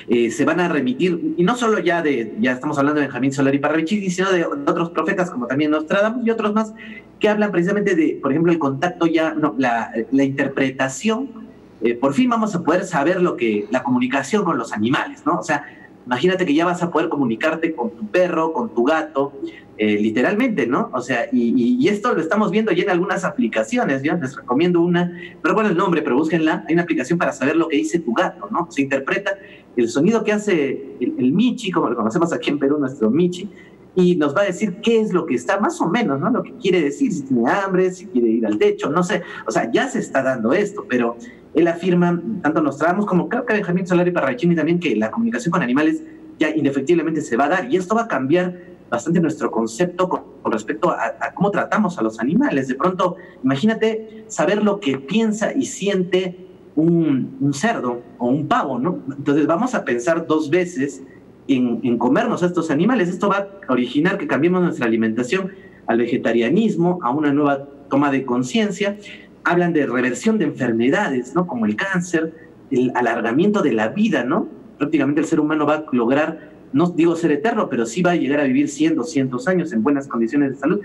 eh, 0.08 0.30
se 0.32 0.46
van 0.46 0.60
a 0.60 0.70
remitir, 0.70 1.34
y 1.36 1.44
no 1.44 1.56
solo 1.56 1.80
ya 1.80 2.02
de, 2.02 2.36
ya 2.40 2.52
estamos 2.52 2.78
hablando 2.78 3.00
de 3.00 3.08
Benjamín 3.08 3.34
Solari 3.34 3.58
Parravicini, 3.58 4.10
sino 4.10 4.32
de, 4.32 4.46
otros 4.46 4.92
profetas 4.92 5.32
como 5.32 5.48
también 5.48 5.72
Nostradamus 5.72 6.26
y 6.28 6.30
otros 6.30 6.54
más, 6.54 6.74
que 7.20 7.28
hablan 7.28 7.52
precisamente 7.52 7.96
de, 7.96 8.20
por 8.22 8.32
ejemplo, 8.32 8.52
el 8.52 8.60
contacto 8.60 9.08
ya, 9.08 9.34
no, 9.34 9.56
la, 9.58 9.92
la 10.12 10.24
interpretación 10.24 11.46
eh, 11.82 11.96
por 11.96 12.14
fin 12.14 12.30
vamos 12.30 12.56
a 12.56 12.64
poder 12.64 12.86
saber 12.86 13.22
lo 13.22 13.36
que 13.36 13.68
la 13.70 13.84
comunicación 13.84 14.44
con 14.44 14.58
los 14.58 14.72
animales, 14.74 15.26
¿no? 15.26 15.40
O 15.40 15.44
sea, 15.44 15.66
imagínate 16.06 16.46
que 16.46 16.54
ya 16.54 16.66
vas 16.66 16.82
a 16.84 16.92
poder 16.92 17.10
comunicarte 17.10 17.74
con 17.76 17.92
tu 17.92 18.08
perro, 18.08 18.54
con 18.54 18.74
tu 18.74 18.84
gato, 18.84 19.34
eh, 19.78 20.00
literalmente, 20.00 20.68
¿no? 20.68 20.90
O 20.94 21.02
sea, 21.02 21.28
y, 21.32 21.88
esto 21.90 22.14
lo 22.14 22.22
estamos 22.22 22.50
viendo 22.50 22.72
ya 22.72 22.84
en 22.84 22.90
algunas 22.92 23.26
aplicaciones, 23.26 24.04
yo 24.04 24.14
les 24.16 24.36
recomiendo 24.36 24.80
una, 24.80 25.12
pero 25.42 25.54
bueno 25.54 25.70
el 25.70 25.76
nombre, 25.76 26.02
pero 26.02 26.16
búsquenla, 26.16 26.64
hay 26.68 26.74
una 26.74 26.84
aplicación 26.84 27.20
para 27.20 27.34
saber 27.34 27.58
lo 27.58 27.68
que 27.68 27.78
dice 27.78 28.00
tu 28.00 28.14
gato, 28.14 28.48
¿no? 28.52 28.68
Se 28.72 28.82
interpreta 28.82 29.38
el 29.76 29.90
sonido 29.90 30.24
que 30.24 30.32
hace 30.32 30.96
el, 31.02 31.16
el 31.18 31.34
Michi, 31.34 31.72
como 31.72 31.90
lo 31.90 31.96
conocemos 31.96 32.32
aquí 32.32 32.52
en 32.52 32.60
Perú, 32.60 32.78
nuestro 32.80 33.10
Michi, 33.10 33.50
y 33.96 34.16
nos 34.16 34.36
va 34.36 34.42
a 34.42 34.46
decir 34.46 34.78
qué 34.82 35.00
es 35.00 35.14
lo 35.14 35.26
que 35.26 35.36
está, 35.36 35.60
más 35.60 35.80
o 35.82 35.90
menos, 35.90 36.20
¿no? 36.20 36.30
Lo 36.30 36.44
que 36.44 36.54
quiere 36.54 36.82
decir, 36.82 37.12
si 37.12 37.24
tiene 37.24 37.50
hambre, 37.50 37.92
si 37.92 38.06
quiere 38.08 38.30
ir 38.30 38.46
al 38.46 38.58
techo, 38.58 38.90
no 38.90 39.04
sé. 39.04 39.24
O 39.48 39.52
sea, 39.52 39.72
ya 39.72 39.88
se 39.90 40.00
está 40.00 40.22
dando 40.22 40.54
esto, 40.54 40.86
pero 40.88 41.18
él 41.56 41.68
afirma, 41.68 42.22
tanto 42.42 42.62
Nostradamus 42.62 43.06
como 43.06 43.30
creo 43.30 43.46
que 43.46 43.54
Benjamín 43.54 43.88
Solari 43.88 44.12
Parrachini 44.12 44.56
también, 44.56 44.80
que 44.80 44.96
la 44.96 45.10
comunicación 45.10 45.52
con 45.52 45.62
animales 45.62 46.04
ya 46.38 46.50
indefectiblemente 46.50 47.22
se 47.22 47.38
va 47.38 47.46
a 47.46 47.50
dar 47.50 47.72
y 47.72 47.78
esto 47.78 47.96
va 47.96 48.04
a 48.04 48.08
cambiar 48.08 48.76
bastante 48.90 49.20
nuestro 49.20 49.50
concepto 49.50 50.10
con, 50.10 50.24
respecto 50.52 50.92
a, 50.92 51.34
cómo 51.34 51.52
tratamos 51.52 51.98
a 51.98 52.02
los 52.02 52.20
animales. 52.20 52.68
De 52.68 52.76
pronto, 52.76 53.16
imagínate 53.44 54.26
saber 54.28 54.64
lo 54.64 54.80
que 54.80 54.98
piensa 54.98 55.54
y 55.54 55.66
siente 55.66 56.46
un, 56.76 57.52
cerdo 57.54 58.02
o 58.18 58.28
un 58.28 58.48
pavo, 58.48 58.78
¿no? 58.78 59.00
Entonces 59.18 59.48
vamos 59.48 59.76
a 59.76 59.86
pensar 59.86 60.28
dos 60.28 60.50
veces 60.50 61.04
en, 61.48 61.80
en, 61.84 61.98
comernos 61.98 62.44
a 62.44 62.48
estos 62.48 62.70
animales. 62.70 63.10
Esto 63.10 63.30
va 63.30 63.48
a 63.68 63.72
originar 63.72 64.18
que 64.18 64.28
cambiemos 64.28 64.62
nuestra 64.62 64.86
alimentación 64.86 65.54
al 65.88 66.00
vegetarianismo, 66.00 67.00
a 67.02 67.12
una 67.12 67.32
nueva 67.32 67.66
toma 67.90 68.12
de 68.12 68.26
conciencia 68.26 68.98
hablan 69.46 69.74
de 69.74 69.86
reversión 69.86 70.38
de 70.38 70.46
enfermedades, 70.46 71.34
¿no? 71.36 71.48
Como 71.48 71.66
el 71.66 71.76
cáncer, 71.76 72.34
el 72.72 72.92
alargamiento 72.96 73.62
de 73.62 73.74
la 73.74 73.90
vida, 73.90 74.24
¿no? 74.24 74.48
Prácticamente 74.78 75.22
el 75.22 75.28
ser 75.28 75.40
humano 75.40 75.66
va 75.66 75.76
a 75.76 75.86
lograr, 75.92 76.52
no 76.74 76.90
digo 76.90 77.16
ser 77.16 77.32
eterno, 77.32 77.70
pero 77.70 77.86
sí 77.86 78.02
va 78.02 78.12
a 78.12 78.16
llegar 78.16 78.40
a 78.40 78.44
vivir 78.44 78.68
100, 78.68 78.96
200 78.96 79.48
años 79.48 79.72
en 79.72 79.84
buenas 79.84 80.08
condiciones 80.08 80.52
de 80.52 80.58
salud. 80.58 80.82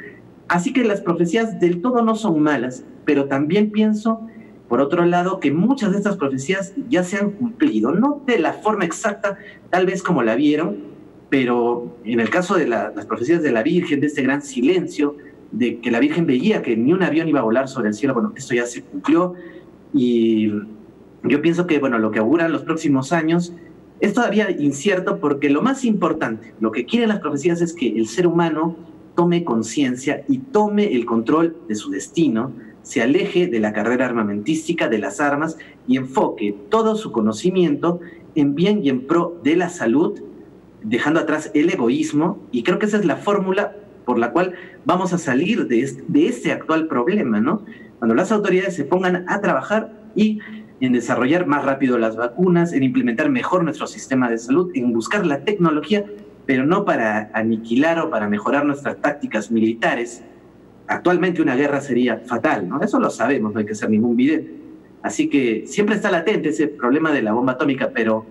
Así 0.46 0.72
que 0.72 0.84
las 0.84 1.00
profecías 1.00 1.58
del 1.58 1.80
todo 1.80 2.02
no 2.02 2.14
son 2.14 2.40
malas, 2.40 2.84
pero 3.04 3.24
también 3.24 3.70
pienso, 3.70 4.26
por 4.68 4.80
otro 4.80 5.04
lado, 5.06 5.40
que 5.40 5.50
muchas 5.50 5.92
de 5.92 5.98
estas 5.98 6.16
profecías 6.16 6.74
ya 6.88 7.02
se 7.02 7.16
han 7.16 7.30
cumplido, 7.30 7.92
no 7.92 8.22
de 8.26 8.38
la 8.38 8.52
forma 8.52 8.84
exacta, 8.84 9.38
tal 9.70 9.86
vez 9.86 10.02
como 10.02 10.22
la 10.22 10.34
vieron, 10.36 10.90
pero 11.30 11.96
en 12.04 12.20
el 12.20 12.28
caso 12.28 12.56
de 12.56 12.66
las 12.66 13.06
profecías 13.06 13.42
de 13.42 13.52
la 13.52 13.62
Virgen, 13.62 14.00
de 14.00 14.08
este 14.08 14.22
gran 14.22 14.42
silencio, 14.42 15.16
de 15.52 15.80
que 15.80 15.90
la 15.90 16.00
Virgen 16.00 16.26
veía 16.26 16.62
que 16.62 16.76
ni 16.76 16.92
un 16.92 17.02
avión 17.02 17.28
iba 17.28 17.40
a 17.40 17.44
volar 17.44 17.68
sobre 17.68 17.88
el 17.88 17.94
cielo, 17.94 18.14
bueno, 18.14 18.32
esto 18.36 18.54
ya 18.54 18.66
se 18.66 18.82
cumplió. 18.82 19.34
Y 19.92 20.48
yo 21.24 21.42
pienso 21.42 21.66
que, 21.66 21.78
bueno, 21.78 21.98
lo 21.98 22.10
que 22.10 22.18
auguran 22.18 22.52
los 22.52 22.62
próximos 22.62 23.12
años 23.12 23.52
es 24.00 24.14
todavía 24.14 24.50
incierto 24.50 25.18
porque 25.18 25.50
lo 25.50 25.62
más 25.62 25.84
importante, 25.84 26.54
lo 26.60 26.72
que 26.72 26.86
quieren 26.86 27.10
las 27.10 27.20
profecías 27.20 27.60
es 27.60 27.74
que 27.74 27.88
el 27.88 28.06
ser 28.06 28.26
humano 28.26 28.76
tome 29.14 29.44
conciencia 29.44 30.24
y 30.28 30.38
tome 30.38 30.94
el 30.94 31.04
control 31.04 31.56
de 31.68 31.74
su 31.74 31.90
destino, 31.90 32.52
se 32.82 33.02
aleje 33.02 33.46
de 33.46 33.60
la 33.60 33.74
carrera 33.74 34.06
armamentística, 34.06 34.88
de 34.88 34.98
las 34.98 35.20
armas 35.20 35.58
y 35.86 35.98
enfoque 35.98 36.56
todo 36.70 36.96
su 36.96 37.12
conocimiento 37.12 38.00
en 38.34 38.54
bien 38.54 38.82
y 38.82 38.88
en 38.88 39.06
pro 39.06 39.38
de 39.44 39.56
la 39.56 39.68
salud, 39.68 40.18
dejando 40.82 41.20
atrás 41.20 41.50
el 41.52 41.68
egoísmo. 41.68 42.38
Y 42.52 42.62
creo 42.62 42.78
que 42.78 42.86
esa 42.86 42.96
es 42.96 43.04
la 43.04 43.16
fórmula 43.16 43.76
por 44.10 44.18
la 44.18 44.32
cual 44.32 44.54
vamos 44.84 45.12
a 45.12 45.18
salir 45.18 45.68
de 45.68 45.82
este, 46.26 46.50
actual 46.50 46.88
problema, 46.88 47.40
¿no? 47.40 47.64
Cuando 48.00 48.16
las 48.16 48.32
autoridades 48.32 48.74
se 48.74 48.82
pongan 48.82 49.24
a 49.28 49.40
trabajar 49.40 49.92
y 50.16 50.40
en 50.80 50.92
desarrollar 50.92 51.46
más 51.46 51.64
rápido 51.64 51.96
las 51.96 52.16
vacunas, 52.16 52.72
en 52.72 52.82
implementar 52.82 53.30
mejor 53.30 53.62
nuestro 53.62 53.86
sistema 53.86 54.28
de 54.28 54.38
salud, 54.38 54.72
en 54.74 54.92
buscar 54.92 55.24
la 55.24 55.44
tecnología, 55.44 56.04
pero 56.44 56.66
no 56.66 56.84
para 56.84 57.30
aniquilar 57.34 58.00
o 58.00 58.10
para 58.10 58.28
mejorar 58.28 58.66
nuestras 58.66 59.00
tácticas 59.00 59.52
militares. 59.52 60.24
Actualmente 60.88 61.40
una 61.40 61.54
guerra 61.54 61.80
sería 61.80 62.16
fatal, 62.26 62.68
¿no? 62.68 62.82
Eso 62.82 62.98
lo 62.98 63.10
sabemos, 63.10 63.52
no 63.52 63.60
hay 63.60 63.64
que 63.64 63.74
hacer 63.74 63.90
ningún 63.90 64.16
video. 64.16 64.42
Así 65.04 65.28
que 65.28 65.68
siempre 65.68 65.94
está 65.94 66.10
latente 66.10 66.48
ese 66.48 66.66
problema 66.66 67.12
de 67.12 67.22
la 67.22 67.32
bomba 67.32 67.52
atómica, 67.52 67.92
pero 67.94 68.26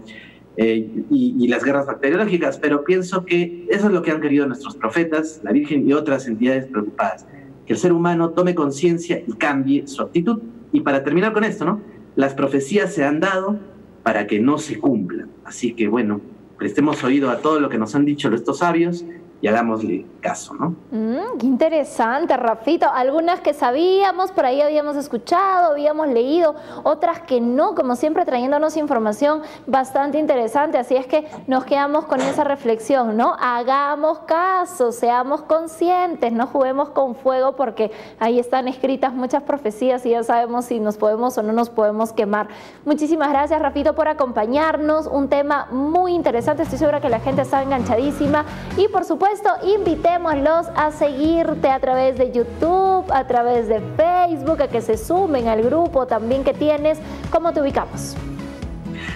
eh, 0.61 1.05
y, 1.09 1.47
las 1.47 1.63
guerras 1.63 1.85
bacteriológicas, 1.85 2.57
pero 2.57 2.83
pienso 2.83 3.23
que 3.23 3.65
eso 3.69 3.87
es 3.87 3.93
lo 3.93 4.01
que 4.01 4.11
han 4.11 4.19
querido 4.19 4.45
nuestros 4.45 4.75
profetas, 4.75 5.39
la 5.41 5.53
Virgen 5.53 5.87
y 5.87 5.93
otras 5.93 6.27
entidades 6.27 6.65
preocupadas, 6.65 7.25
que 7.65 7.71
el 7.71 7.79
ser 7.79 7.93
humano 7.93 8.31
tome 8.31 8.53
conciencia 8.55 9.23
y 9.25 9.31
cambie 9.35 9.87
su 9.87 10.01
actitud. 10.01 10.41
Y 10.73 10.81
para 10.81 11.01
terminar 11.01 11.31
con 11.31 11.45
esto, 11.45 11.63
¿no? 11.63 11.79
Las 12.17 12.33
profecías 12.33 12.93
se 12.93 13.05
han 13.05 13.21
dado 13.21 13.57
para 14.03 14.27
que 14.27 14.41
no 14.41 14.57
se 14.57 14.77
cumplan. 14.77 15.29
Así 15.45 15.71
que 15.71 15.87
bueno, 15.87 16.19
prestemos 16.57 17.05
oído 17.05 17.29
a 17.29 17.37
todo 17.37 17.61
lo 17.61 17.69
que 17.69 17.77
nos 17.77 17.95
han 17.95 18.03
dicho 18.03 18.27
estos 18.33 18.57
sabios 18.57 19.05
y 19.41 19.47
hagámosle 19.47 20.05
caso, 20.19 20.53
¿no? 20.53 20.75
Mm, 20.91 21.37
qué 21.39 21.45
interesante, 21.45 22.35
Rafito. 22.35 22.87
Algunas 22.93 23.39
que 23.39 23.53
sabíamos, 23.53 24.33
por 24.33 24.45
ahí 24.45 24.61
habíamos 24.61 24.97
escuchado, 24.97 25.71
habíamos 25.71 26.09
leído, 26.09 26.55
otras 26.83 27.21
que 27.21 27.39
no, 27.39 27.73
como 27.73 27.95
siempre 27.95 28.25
trayéndonos 28.25 28.75
información 28.75 29.41
bastante 29.65 30.19
interesante. 30.19 30.77
Así 30.77 30.97
es 30.97 31.07
que 31.07 31.25
nos 31.47 31.63
quedamos 31.63 32.05
con 32.05 32.19
esa 32.19 32.43
reflexión, 32.43 33.15
¿no? 33.15 33.37
Hagamos 33.39 34.19
caso, 34.19 34.91
seamos 34.91 35.41
conscientes, 35.43 36.33
no 36.33 36.45
juguemos 36.47 36.89
con 36.89 37.15
fuego 37.15 37.55
porque 37.55 37.91
ahí 38.19 38.39
están 38.39 38.67
escritas 38.67 39.13
muchas 39.13 39.43
profecías 39.43 40.05
y 40.05 40.09
ya 40.09 40.23
sabemos 40.23 40.65
si 40.65 40.81
nos 40.81 40.97
podemos 40.97 41.37
o 41.37 41.43
no 41.43 41.53
nos 41.53 41.69
podemos 41.69 42.11
quemar. 42.11 42.49
Muchísimas 42.83 43.29
gracias, 43.29 43.61
Rafito, 43.61 43.95
por 43.95 44.09
acompañarnos. 44.09 45.07
Un 45.07 45.29
tema 45.29 45.67
muy 45.71 46.13
interesante, 46.13 46.63
estoy 46.63 46.77
segura 46.77 46.99
que 46.99 47.07
la 47.07 47.21
gente 47.21 47.43
está 47.43 47.63
enganchadísima 47.63 48.43
y 48.75 48.89
por 48.89 49.05
supuesto 49.05 49.28
invitémoslos 49.63 50.67
a 50.75 50.91
seguirte 50.91 51.69
a 51.69 51.79
través 51.79 52.17
de 52.17 52.31
YouTube, 52.31 53.05
a 53.11 53.27
través 53.27 53.67
de 53.67 53.79
Facebook, 53.95 54.61
a 54.61 54.67
que 54.67 54.81
se 54.81 54.97
sumen 54.97 55.47
al 55.47 55.61
grupo 55.63 56.07
también 56.07 56.43
que 56.43 56.53
tienes. 56.53 56.99
¿Cómo 57.29 57.53
te 57.53 57.61
ubicamos? 57.61 58.15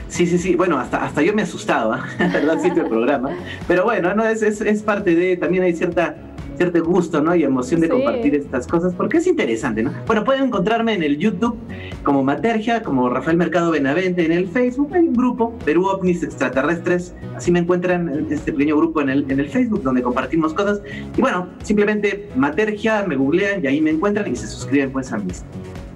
Sí, 0.08 0.28
sí, 0.28 0.38
sí. 0.38 0.56
Bueno, 0.56 0.78
hasta, 0.78 1.04
hasta 1.04 1.21
yo 1.21 1.34
me 1.34 1.41
asustaba, 1.41 2.06
¿verdad? 2.19 2.60
Sitio 2.60 2.84
el 2.84 2.89
programa. 2.89 3.32
Pero 3.67 3.84
bueno, 3.84 4.13
no 4.13 4.23
es, 4.26 4.43
es, 4.43 4.62
es 4.62 4.84
parte 4.84 5.15
de, 5.15 5.38
también 5.38 5.63
hay 5.63 5.73
cierta 5.73 6.15
cierto 6.56 6.84
gusto, 6.84 7.22
¿no? 7.22 7.36
Y 7.36 7.44
emoción 7.44 7.82
de 7.82 7.89
compartir 7.89 8.36
estas 8.36 8.68
cosas, 8.68 8.94
porque 8.94 9.18
es 9.18 9.28
interesante, 9.28 9.84
¿no? 9.84 9.92
Bueno, 10.06 10.24
pueden 10.24 10.46
encontrarme 10.46 10.94
en 10.94 11.04
el 11.04 11.18
YouTube 11.18 11.58
como 12.04 12.24
Matergia, 12.24 12.84
como 12.84 13.10
Rafael 13.10 13.38
Mercado 13.38 13.72
Benavente, 13.72 14.26
en 14.26 14.32
el 14.32 14.48
Facebook 14.48 14.94
hay 14.94 15.08
un 15.08 15.13
grupo, 15.13 15.58
Perú 15.66 15.88
OVNIs 15.88 16.24
Extraterrestres, 16.24 17.16
así 17.36 17.52
me 17.52 17.60
encuentran 17.60 18.10
en 18.10 18.32
este 18.32 18.52
pequeño 18.52 18.78
grupo 18.78 19.02
en 19.02 19.10
el, 19.10 19.32
en 19.32 19.39
el 19.39 19.50
Facebook, 19.50 19.84
donde 19.84 20.02
compartimos 20.02 20.54
cosas. 20.54 20.82
Y 21.18 21.22
bueno, 21.22 21.48
simplemente 21.63 22.30
Matergia, 22.36 23.06
me 23.08 23.16
googlean 23.16 23.63
y 23.63 23.68
ahí 23.68 23.82
me 23.82 23.92
encuentran 23.92 24.32
y 24.32 24.36
se 24.36 24.48
suscriben 24.48 24.92
pues 24.92 25.12
a 25.12 25.18
mis 25.18 25.44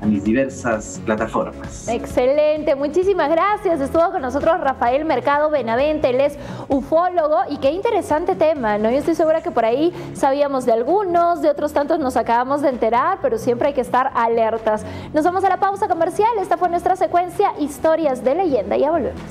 a 0.02 0.06
mis 0.06 0.24
diversas 0.24 1.02
plataformas. 1.06 1.88
Excelente, 1.88 2.76
muchísimas 2.76 3.30
gracias. 3.30 3.82
Estuvo 3.82 4.12
con 4.12 4.22
nosotros 4.22 4.60
Rafael 4.60 5.06
Mercado 5.06 5.50
Benavente, 5.50 6.10
él 6.10 6.22
es 6.22 6.38
ufólogo 6.68 7.38
y 7.50 7.58
qué 7.58 7.72
interesante 7.72 8.36
tema, 8.36 8.78
¿no? 8.78 8.90
Yo 8.92 8.98
estoy 8.98 9.16
segura 9.16 9.42
que 9.42 9.52
por 9.52 9.66
ahí 9.66 9.94
sabíamos 10.14 10.66
de 10.66 10.74
algunos, 10.74 11.42
de 11.42 11.50
otros 11.50 11.74
tantos 11.74 12.00
nos 12.00 12.18
acabamos 12.18 12.62
de 12.62 12.70
enterar, 12.70 13.20
pero 13.22 13.38
siempre 13.38 13.70
hay 13.70 13.74
que 13.74 13.82
estar 13.82 14.12
alertas. 14.14 14.86
Nos 15.14 15.26
vamos 15.26 15.44
a 15.44 15.50
la 15.50 15.58
pausa 15.58 15.88
comercial, 15.88 16.30
esta 16.40 16.58
fue 16.58 16.70
nuestra 16.70 16.96
secuencia 16.96 17.54
Historias 17.60 18.24
de 18.24 18.36
leyenda, 18.36 18.78
ya 18.78 18.92
volvemos. 18.92 19.22